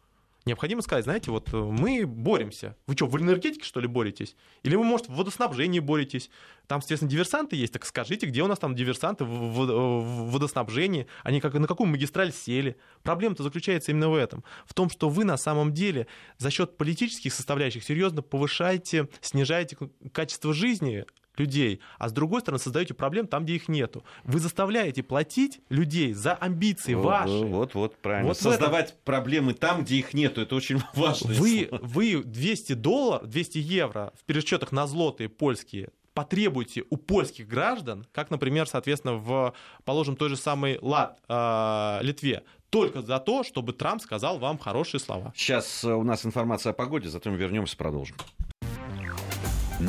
[0.46, 2.76] Необходимо сказать, знаете, вот э, мы боремся.
[2.86, 4.36] Вы что, в энергетике, что ли, боретесь?
[4.62, 6.30] Или вы, может, в водоснабжении боретесь?
[6.68, 11.08] Там, соответственно, диверсанты есть, так скажите, где у нас там диверсанты в, в- в водоснабжении?
[11.24, 12.76] Они как, на какую магистраль сели?
[13.02, 14.44] Проблема-то заключается именно в этом.
[14.66, 16.06] В том, что вы на самом деле
[16.38, 19.76] за счет политических составляющих серьезно повышаете, снижаете
[20.12, 21.06] качество жизни
[21.38, 24.04] людей, а с другой стороны создаете проблем там, где их нету.
[24.24, 27.30] Вы заставляете платить людей за амбиции Вот, ваши.
[27.44, 28.28] Вот, вот, правильно.
[28.28, 31.32] Вот в этом- Создавать проблемы там, где их нету, это очень важно.
[31.34, 38.06] Вы, вы 200 долларов, 200 евро в пересчетах на злотые польские потребуете у польских граждан,
[38.10, 39.52] как, например, соответственно, в,
[39.84, 44.98] положим, той же самой Лат, э, Литве, только за то, чтобы Трамп сказал вам хорошие
[44.98, 45.32] слова.
[45.36, 48.16] Сейчас э, у нас информация о погоде, затем вернемся, продолжим.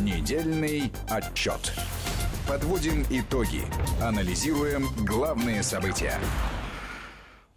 [0.01, 1.73] Недельный отчет.
[2.47, 3.61] Подводим итоги.
[4.01, 6.19] Анализируем главные события.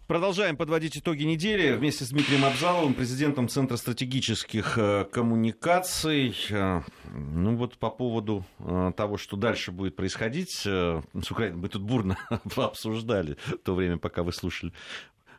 [0.07, 6.35] Продолжаем подводить итоги недели вместе с Дмитрием Абзаловым, президентом Центра стратегических э, коммуникаций.
[6.49, 6.81] Э,
[7.13, 12.17] Ну вот по поводу э, того, что дальше будет происходить с Украиной, мы тут бурно
[12.57, 14.73] обсуждали в то время, пока вы слушали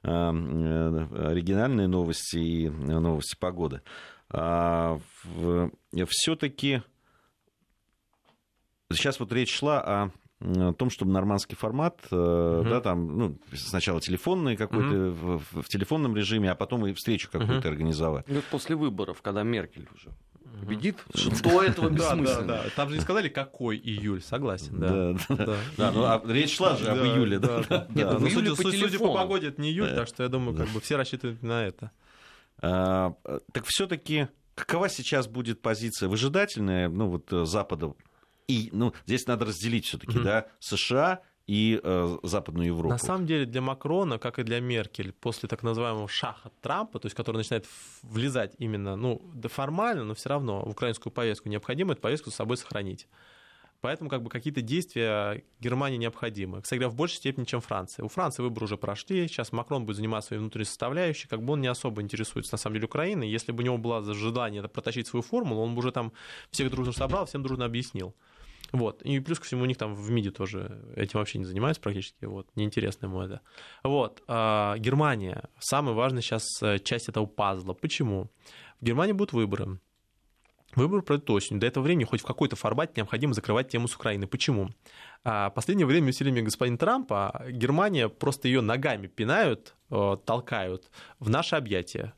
[0.02, 3.82] оригинальные новости и новости погоды.
[6.08, 6.82] Все-таки
[8.94, 10.10] сейчас вот речь шла о
[10.44, 16.16] о том, чтобы нормандский формат, э, да, там, ну, сначала телефонный какой-то, в, в телефонном
[16.16, 18.26] режиме, а потом и встречу какую-то организовать.
[18.26, 20.10] Ну, это после выборов, когда Меркель уже
[20.58, 22.46] победит, что этого Да, да, бессмысленно.
[22.48, 22.64] да.
[22.74, 25.12] Там же не сказали, какой июль, согласен, да.
[25.28, 25.56] Да, Да.
[25.76, 27.62] Да, ну, а речь шла же об Да, июле, да.
[27.68, 27.86] да.
[27.94, 29.94] Нет, Да, ну, июле судя, по судя- погоде, это не июль, Да.
[29.98, 31.92] так что я думаю, как бы все рассчитывают на это.
[32.60, 33.14] А,
[33.52, 34.26] Так все-таки
[34.56, 37.92] какова сейчас будет позиция выжидательная, ну, вот э, Запада?
[38.52, 40.24] И, ну, здесь надо разделить все-таки, Мгм.
[40.24, 42.92] да, США и э, Западную Европу.
[42.92, 47.06] На самом деле для Макрона, как и для Меркель, после так называемого шаха Трампа, то
[47.06, 47.66] есть который начинает
[48.02, 52.34] влезать именно, ну, да формально, но все равно в украинскую повестку необходимо эту повестку с
[52.34, 53.08] собой сохранить.
[53.80, 56.62] Поэтому как бы какие-то действия Германии необходимы.
[56.62, 58.04] Кстати говоря, в большей степени, чем Франция.
[58.04, 61.60] У Франции выборы уже прошли, сейчас Макрон будет заниматься своей внутренней составляющей, как бы он
[61.60, 63.28] не особо интересуется на самом деле Украиной.
[63.28, 66.12] Если бы у него было желание протащить свою формулу, он бы уже там
[66.52, 68.14] всех дружно собрал, всем дружно объяснил.
[68.72, 69.02] Вот.
[69.02, 72.24] И плюс ко всему у них там в МИДе тоже этим вообще не занимаются практически.
[72.24, 72.48] Вот.
[72.56, 73.42] Неинтересно ему это.
[73.84, 74.22] Вот.
[74.26, 75.48] А, Германия.
[75.58, 77.74] Самая важная сейчас э, часть этого пазла.
[77.74, 78.30] Почему?
[78.80, 79.78] В Германии будут выборы.
[80.74, 81.60] Выборы пройдут осенью.
[81.60, 84.26] До этого времени хоть в какой-то формате необходимо закрывать тему с Украины.
[84.26, 84.70] Почему?
[85.22, 91.56] А, последнее время усилиями господина Трампа Германия просто ее ногами пинают, э, толкают в наши
[91.56, 92.14] объятия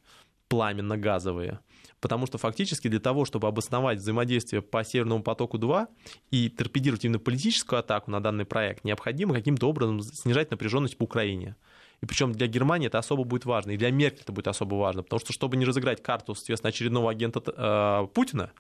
[0.49, 1.59] пламенно-газовые.
[2.05, 5.87] Потому что фактически для того, чтобы обосновать взаимодействие по Северному потоку-2
[6.31, 11.57] и торпедировать именно политическую атаку на данный проект, необходимо каким-то образом снижать напряженность по Украине.
[12.03, 15.03] И причем для Германии это особо будет важно, и для Меркель это будет особо важно,
[15.03, 18.53] потому что чтобы не разыграть карту, соответственно, очередного агента э, Путина,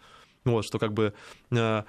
[0.46, 1.12] вот, что как бы
[1.50, 1.82] э,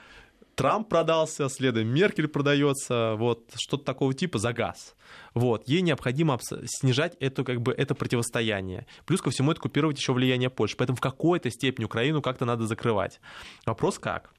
[0.56, 4.96] Трамп продался, следом Меркель продается, вот что-то такого типа за газ.
[5.34, 8.88] Вот, ей необходимо снижать это, как бы, это противостояние.
[9.06, 10.78] Плюс ко всему это купировать еще влияние Польши.
[10.78, 13.20] Поэтому в какой-то степени Украину как-то надо закрывать.
[13.66, 14.34] Вопрос как?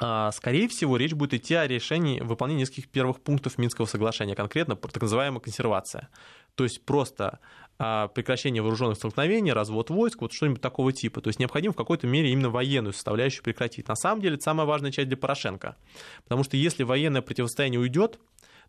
[0.00, 4.76] А, Скорее всего, речь будет идти о решении выполнения нескольких первых пунктов Минского соглашения, конкретно
[4.76, 6.08] так называемая консервация.
[6.54, 7.40] То есть просто
[7.76, 11.20] прекращение вооруженных столкновений, развод войск, вот что-нибудь такого типа.
[11.20, 13.88] То есть необходимо в какой-то мере именно военную составляющую прекратить.
[13.88, 15.76] На самом деле это самая важная часть для Порошенко.
[16.24, 18.20] Потому что если военное противостояние уйдет,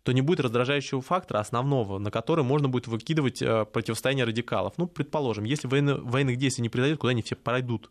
[0.04, 4.74] то не будет раздражающего фактора основного, на который можно будет выкидывать э, противостояние радикалов.
[4.78, 7.90] Ну, предположим, если военно- военных действий не произойдет, куда они все пройдут?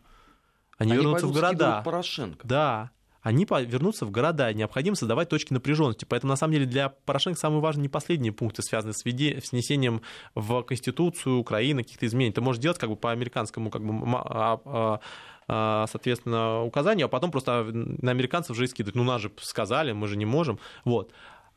[0.79, 1.83] Они, Они вернутся в города.
[1.85, 2.47] Порошенко.
[2.47, 2.91] Да,
[3.25, 6.05] они вернутся в города, необходимо создавать точки напряженности.
[6.05, 9.51] Поэтому, на самом деле, для Порошенко самые важные не последние пункты, связанные с, веде- с
[9.51, 10.03] внесением
[10.35, 12.35] в Конституцию Украины каких-то изменений.
[12.35, 15.01] Ты можешь делать как бы по американскому, как бы, а- а-
[15.49, 18.95] а, соответственно, указанию, а потом просто на американцев же и скидывать.
[18.95, 20.59] Ну, нас же сказали, мы же не можем.
[20.85, 21.11] Вот.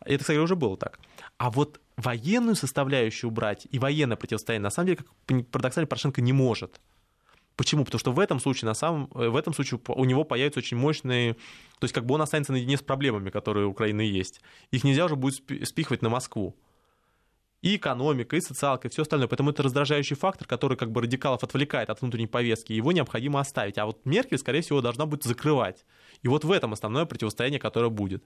[0.05, 0.99] Это, кстати, уже было так.
[1.37, 6.31] А вот военную составляющую убрать и военное противостояние, на самом деле, как парадоксально, Порошенко не
[6.31, 6.79] может.
[7.57, 7.83] Почему?
[7.83, 11.33] Потому что в этом случае, на самом, в этом случае у него появятся очень мощные...
[11.33, 14.41] То есть как бы он останется наедине с проблемами, которые у Украины есть.
[14.71, 15.35] Их нельзя уже будет
[15.67, 16.55] спихивать на Москву
[17.61, 19.27] и экономика, и социалка, и все остальное.
[19.27, 23.77] Поэтому это раздражающий фактор, который как бы радикалов отвлекает от внутренней повестки, его необходимо оставить.
[23.77, 25.85] А вот Меркель, скорее всего, должна будет закрывать.
[26.21, 28.23] И вот в этом основное противостояние, которое будет.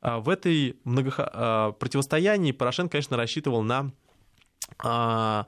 [0.00, 1.12] А в этой много...
[1.18, 3.92] А, противостоянии Порошенко, конечно, рассчитывал на
[4.78, 5.46] а,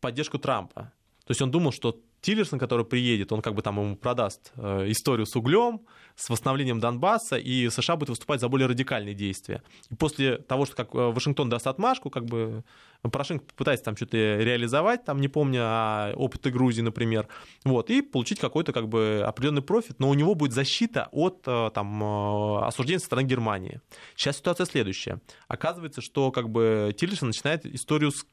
[0.00, 0.92] поддержку Трампа.
[1.26, 4.90] То есть он думал, что Тиллерсон, который приедет, он как бы там ему продаст э,
[4.90, 5.80] историю с углем,
[6.14, 9.62] с восстановлением Донбасса, и США будет выступать за более радикальные действия.
[9.90, 12.62] И после того, что как э, Вашингтон даст отмашку, как бы
[13.02, 17.26] Порошенко попытается там что-то реализовать, там не помню, а опыты Грузии, например,
[17.64, 21.70] вот, и получить какой-то как бы определенный профит, но у него будет защита от э,
[21.74, 23.80] там осуждения со стороны Германии.
[24.14, 25.20] Сейчас ситуация следующая.
[25.48, 28.24] Оказывается, что как бы Тиллерсон начинает историю с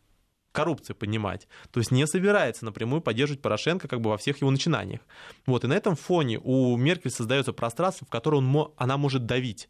[0.52, 1.48] коррупции поднимать.
[1.72, 5.02] То есть не собирается напрямую поддерживать Порошенко как бы во всех его начинаниях.
[5.46, 9.70] Вот, и на этом фоне у Меркель создается пространство, в которое он, она может давить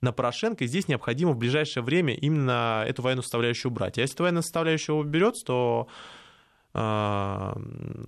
[0.00, 3.98] на Порошенко, и здесь необходимо в ближайшее время именно эту военную составляющую убрать.
[3.98, 5.88] А если эта военная составляющая уберется, то
[6.76, 7.56] а,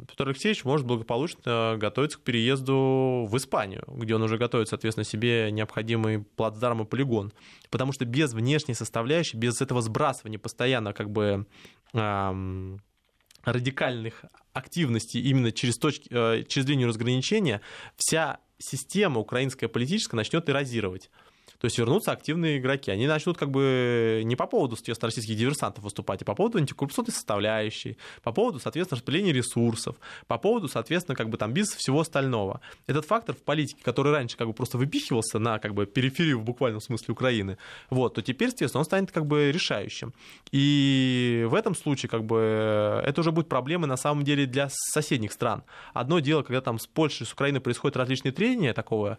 [0.08, 5.52] Петр Алексеевич может благополучно готовиться к переезду в Испанию, где он уже готовит, соответственно, себе
[5.52, 7.32] необходимый плацдарм и полигон.
[7.70, 11.46] Потому что без внешней составляющей, без этого сбрасывания постоянно как бы
[11.92, 17.60] радикальных активностей именно через, точки, э, через линию разграничения,
[17.96, 21.10] вся система украинская политическая начнет эрозировать.
[21.58, 22.90] То есть вернутся активные игроки.
[22.90, 27.12] Они начнут как бы не по поводу, соответственно, российских диверсантов выступать, а по поводу антикоррупционной
[27.12, 29.96] составляющей, по поводу, соответственно, распределения ресурсов,
[30.26, 32.60] по поводу, соответственно, как бы там бизнеса всего остального.
[32.86, 36.44] Этот фактор в политике, который раньше как бы просто выпихивался на как бы периферию в
[36.44, 37.58] буквальном смысле Украины,
[37.90, 40.12] вот, то теперь, соответственно, он станет как бы решающим.
[40.52, 45.32] И в этом случае как бы это уже будет проблемой на самом деле для соседних
[45.32, 45.62] стран.
[45.94, 49.18] Одно дело, когда там с Польшей, с Украиной происходят различные трения такого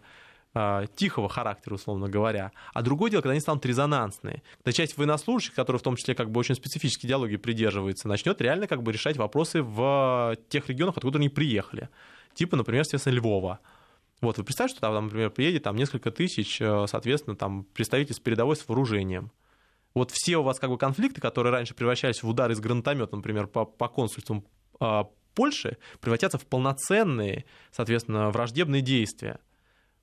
[0.96, 2.52] тихого характера, условно говоря.
[2.72, 4.42] А другое дело, когда они станут резонансные.
[4.58, 8.66] Когда часть военнослужащих, которые в том числе как бы очень специфической идеологии придерживается, начнет реально
[8.66, 11.90] как бы решать вопросы в тех регионах, откуда они приехали.
[12.34, 13.60] Типа, например, соответственно, Львова.
[14.20, 18.20] Вот, вы представьте, что там, например, приедет там несколько тысяч, э, соответственно, там представителей с
[18.20, 19.30] передовой с вооружением.
[19.94, 23.46] Вот все у вас как бы конфликты, которые раньше превращались в удары из гранатомета, например,
[23.46, 24.44] по, по консульствам
[24.80, 29.38] э, Польши, превратятся в полноценные, соответственно, враждебные действия.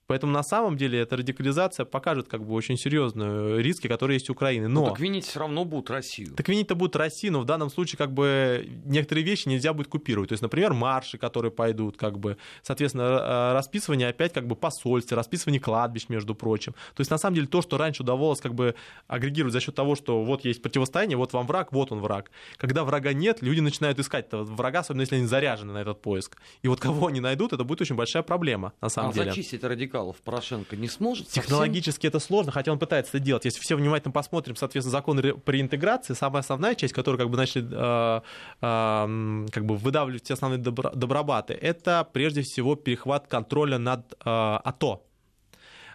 [0.08, 4.34] Поэтому на самом деле эта радикализация покажет как бы очень серьезные риски, которые есть у
[4.34, 4.68] Украины.
[4.68, 4.82] Но...
[4.82, 6.34] Ну, так винить все равно будут Россию.
[6.36, 10.30] Так винить-то будут Россию, но в данном случае как бы некоторые вещи нельзя будет купировать.
[10.30, 15.60] То есть, например, марши, которые пойдут, как бы, соответственно, расписывание опять как бы посольств, расписывание
[15.60, 16.74] кладбищ, между прочим.
[16.94, 18.76] То есть, на самом деле, то, что раньше удавалось как бы
[19.08, 22.30] агрегировать за счет того, что вот есть противостояние, вот вам враг, вот он враг.
[22.58, 26.38] Когда врага нет, люди начинают искать врага, особенно если они заряжены на этот поиск.
[26.62, 29.32] И вот кого они найдут, это будет очень большая проблема, на самом а деле.
[29.32, 31.28] зачистить радикал радикалов Порошенко не сможет?
[31.30, 32.10] Технологически совсем?
[32.10, 33.46] это сложно, хотя он пытается это делать.
[33.46, 37.66] Если все внимательно посмотрим, соответственно, закон при интеграции, самая основная часть, которую как бы начали
[37.66, 38.22] э,
[38.62, 44.16] э, как бы выдавливать все основные добро, добробаты, это прежде всего перехват контроля над э,
[44.26, 45.04] АТО.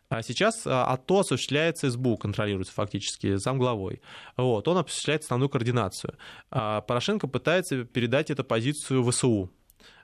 [0.09, 4.01] А сейчас э, АТО осуществляется СБУ, контролируется фактически замглавой.
[4.37, 6.15] Вот, он осуществляет основную координацию.
[6.51, 9.51] А Порошенко пытается передать эту позицию ВСУ.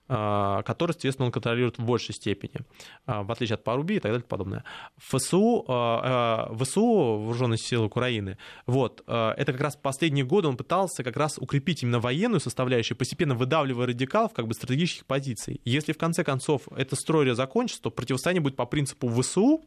[0.09, 2.61] А, который, естественно, он контролирует в большей степени,
[3.07, 4.63] а, в отличие от Паруби и так далее и подобное.
[4.99, 11.17] ФСУ, а, ВСУ, Вооруженные силы Украины, вот, это как раз последние годы он пытался как
[11.17, 15.61] раз укрепить именно военную составляющую, постепенно выдавливая радикалов как бы стратегических позиций.
[15.65, 19.65] Если в конце концов эта стройка закончится, то противостояние будет по принципу ВСУ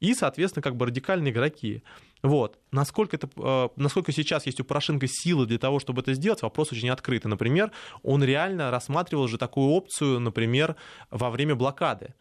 [0.00, 1.82] и, соответственно, как бы радикальные игроки.
[2.22, 2.58] Вот.
[2.70, 6.72] Насколько, это, э, насколько сейчас есть у Порошенко силы для того, чтобы это сделать, вопрос
[6.72, 7.30] очень открытый.
[7.30, 10.76] Например, он реально рассматривал же такую опцию, например,
[11.10, 12.14] во время блокады.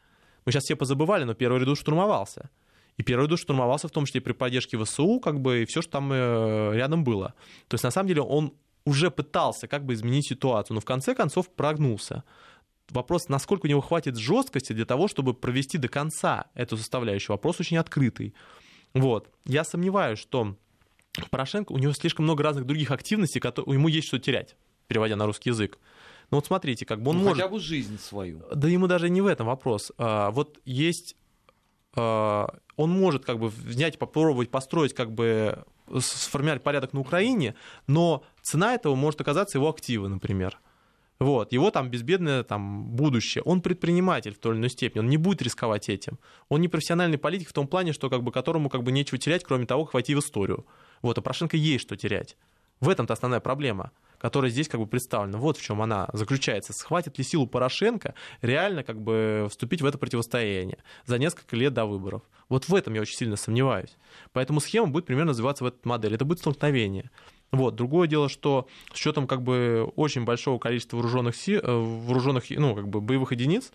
[0.46, 2.50] Мы сейчас все позабывали, но первый ряду штурмовался.
[2.98, 5.92] И первый ряду штурмовался в том числе при поддержке ВСУ, как бы, и все, что
[5.92, 7.34] там э, рядом было.
[7.68, 8.54] То есть, на самом деле, он
[8.86, 12.24] уже пытался как бы изменить ситуацию, но в конце концов прогнулся.
[12.92, 17.34] Вопрос, насколько у него хватит жесткости для того, чтобы провести до конца эту составляющую.
[17.34, 18.34] Вопрос очень открытый.
[18.94, 19.30] Вот.
[19.46, 20.58] Я сомневаюсь, что
[21.30, 25.26] Порошенко, у него слишком много разных других активностей, которые, ему есть что терять, переводя на
[25.26, 25.80] русский язык.
[26.32, 27.38] Ну вот смотрите, как бы он ну, может...
[27.38, 28.44] Хотя бы жизнь свою.
[28.54, 29.92] Да ему даже не в этом вопрос.
[29.98, 31.16] А, вот есть...
[31.96, 35.64] А, он может как бы взять, попробовать построить как бы
[36.00, 37.56] сформировать порядок на Украине,
[37.88, 40.60] но цена этого может оказаться его активы, например.
[41.22, 43.44] Вот, его там безбедное там, будущее.
[43.44, 46.18] Он предприниматель в той или иной степени, он не будет рисковать этим.
[46.50, 49.44] Он не профессиональный политик в том плане, что как бы, которому как бы нечего терять,
[49.44, 50.66] кроме того, войти в историю.
[51.04, 52.38] Вот, а Порошенко есть что терять.
[52.80, 55.40] В этом-то основная проблема которая здесь как бы представлена.
[55.40, 56.74] Вот в чем она заключается.
[56.74, 58.14] Схватит ли силу Порошенко
[58.44, 62.22] реально как бы вступить в это противостояние за несколько лет до выборов?
[62.48, 63.98] Вот в этом я очень сильно сомневаюсь.
[64.32, 66.14] Поэтому схема будет примерно развиваться в эту модель.
[66.14, 67.10] Это будет столкновение.
[67.52, 67.76] Вот.
[67.76, 72.76] Другое дело, что с учетом как бы очень большого количества вооруженных, сил, э, вооруженных ну,
[72.76, 73.72] как бы боевых единиц,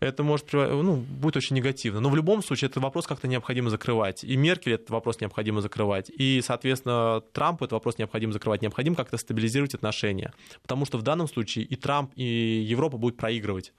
[0.00, 2.00] это может ну, будет очень негативно.
[2.00, 4.24] Но в любом случае этот вопрос как-то необходимо закрывать.
[4.24, 6.10] И Меркель этот вопрос необходимо закрывать.
[6.10, 8.62] И, соответственно, Трампу этот вопрос необходимо закрывать.
[8.62, 10.32] Необходимо как-то стабилизировать отношения.
[10.62, 13.72] Потому что в данном случае и Трамп, и Европа будут проигрывать.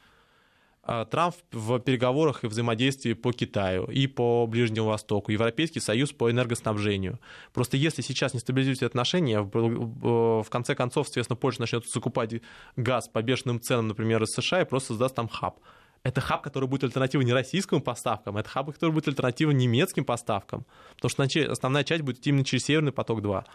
[0.84, 6.32] А Трамп в переговорах и взаимодействии по Китаю и по Ближнему Востоку, Европейский Союз по
[6.32, 7.20] энергоснабжению.
[7.54, 12.42] Просто если сейчас не стабилизируют отношения, в конце концов, соответственно, Польша начнет закупать
[12.76, 15.60] газ по бешеным ценам, например, из США и просто создаст там хаб
[16.04, 20.66] это хаб, который будет альтернативой не российским поставкам, это хаб, который будет альтернативой немецким поставкам.
[20.96, 23.46] Потому что основная часть будет именно через Северный поток-2.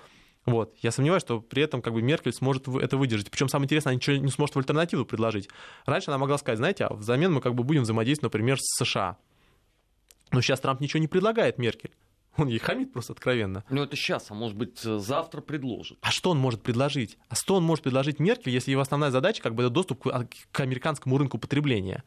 [0.46, 0.76] Вот.
[0.80, 3.30] Я сомневаюсь, что при этом как бы Меркель сможет это выдержать.
[3.30, 5.48] Причем самое интересное, она ничего не сможет в альтернативу предложить.
[5.84, 9.18] Раньше она могла сказать, знаете, а взамен мы как бы будем взаимодействовать, например, с США.
[10.30, 11.90] Но сейчас Трамп ничего не предлагает Меркель.
[12.36, 13.64] Он ей хамит просто откровенно.
[13.70, 15.98] Ну, это сейчас, а может быть, завтра предложит.
[16.02, 17.18] А что он может предложить?
[17.28, 20.28] А что он может предложить Меркель, если его основная задача как бы это доступ к,
[20.52, 22.04] к американскому рынку потребления?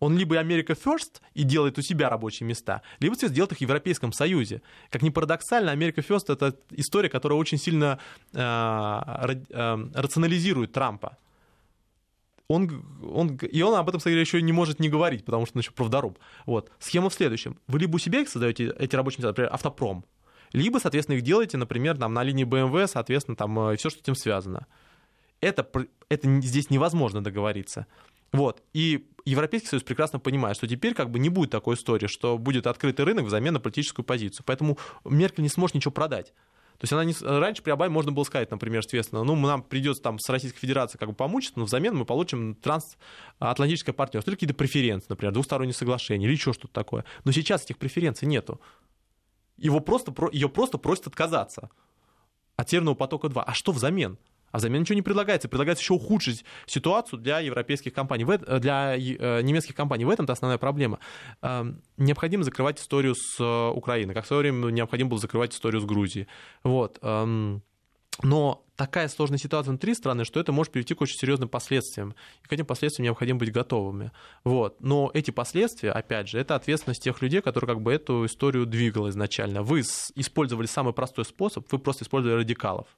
[0.00, 4.12] Он либо Америка First и делает у себя рабочие места, либо сделает их в Европейском
[4.12, 4.62] Союзе.
[4.90, 7.98] Как ни парадоксально, Америка First— это история, которая очень сильно
[8.32, 11.18] э, э, рационализирует Трампа.
[12.48, 15.60] Он, он, и он об этом, кстати, еще не может не говорить, потому что он
[15.60, 16.18] еще правдоруб.
[16.46, 16.72] Вот.
[16.80, 17.60] Схема в следующем.
[17.68, 20.04] Вы либо у себя их создаете, эти рабочие места, например, автопром,
[20.52, 24.02] либо, соответственно, их делаете, например, там, на линии BMW, соответственно, там э, все, что с
[24.02, 24.66] этим связано.
[25.40, 25.66] Это,
[26.08, 27.86] это здесь невозможно договориться.
[28.32, 28.62] Вот.
[28.72, 32.66] И Европейский Союз прекрасно понимает, что теперь как бы не будет такой истории, что будет
[32.66, 34.44] открытый рынок взамен на политическую позицию.
[34.46, 36.32] Поэтому Меркель не сможет ничего продать.
[36.80, 37.14] То есть она не...
[37.20, 40.98] раньше при Обаме можно было сказать, например, соответственно, ну, нам придется там с Российской Федерацией
[40.98, 46.24] как бы помучиться, но взамен мы получим трансатлантическое партнерство или какие-то преференции, например, двусторонние соглашения
[46.24, 47.04] или еще что-то такое.
[47.24, 48.62] Но сейчас этих преференций нету.
[49.58, 51.68] Его просто, ее просто просят отказаться
[52.56, 53.42] от Северного потока-2.
[53.46, 54.16] А что взамен?
[54.50, 55.48] А взамен ничего не предлагается.
[55.48, 60.04] Предлагается еще ухудшить ситуацию для европейских компаний, для э, немецких компаний.
[60.04, 60.98] В этом-то основная проблема.
[61.42, 65.80] Эм, необходимо закрывать историю с э, Украиной, как в свое время необходимо было закрывать историю
[65.80, 66.26] с Грузией.
[66.62, 66.98] Вот.
[67.02, 67.62] Эм,
[68.22, 72.14] но такая сложная ситуация внутри страны, что это может привести к очень серьезным последствиям.
[72.44, 74.12] И к этим последствиям необходимо быть готовыми.
[74.44, 74.80] Вот.
[74.80, 79.10] Но эти последствия, опять же, это ответственность тех людей, которые как бы эту историю двигали
[79.10, 79.62] изначально.
[79.62, 82.88] Вы использовали самый простой способ, вы просто использовали радикалов.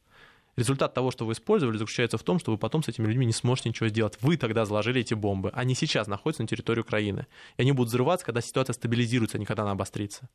[0.56, 3.32] Результат того, что вы использовали, заключается в том, что вы потом с этими людьми не
[3.32, 4.18] сможете ничего сделать.
[4.20, 5.50] Вы тогда заложили эти бомбы.
[5.54, 7.26] Они сейчас находятся на территории Украины.
[7.56, 10.28] И они будут взрываться, когда ситуация стабилизируется, а не когда она обострится.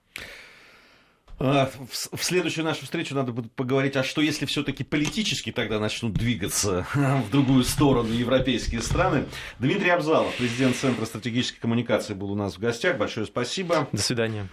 [1.39, 6.13] А, в следующую нашу встречу надо будет поговорить, а что если все-таки политически тогда начнут
[6.13, 9.26] двигаться в другую сторону европейские страны.
[9.59, 12.97] Дмитрий Абзалов, президент Центра стратегической коммуникации, был у нас в гостях.
[12.97, 13.88] Большое спасибо.
[13.91, 14.47] До свидания.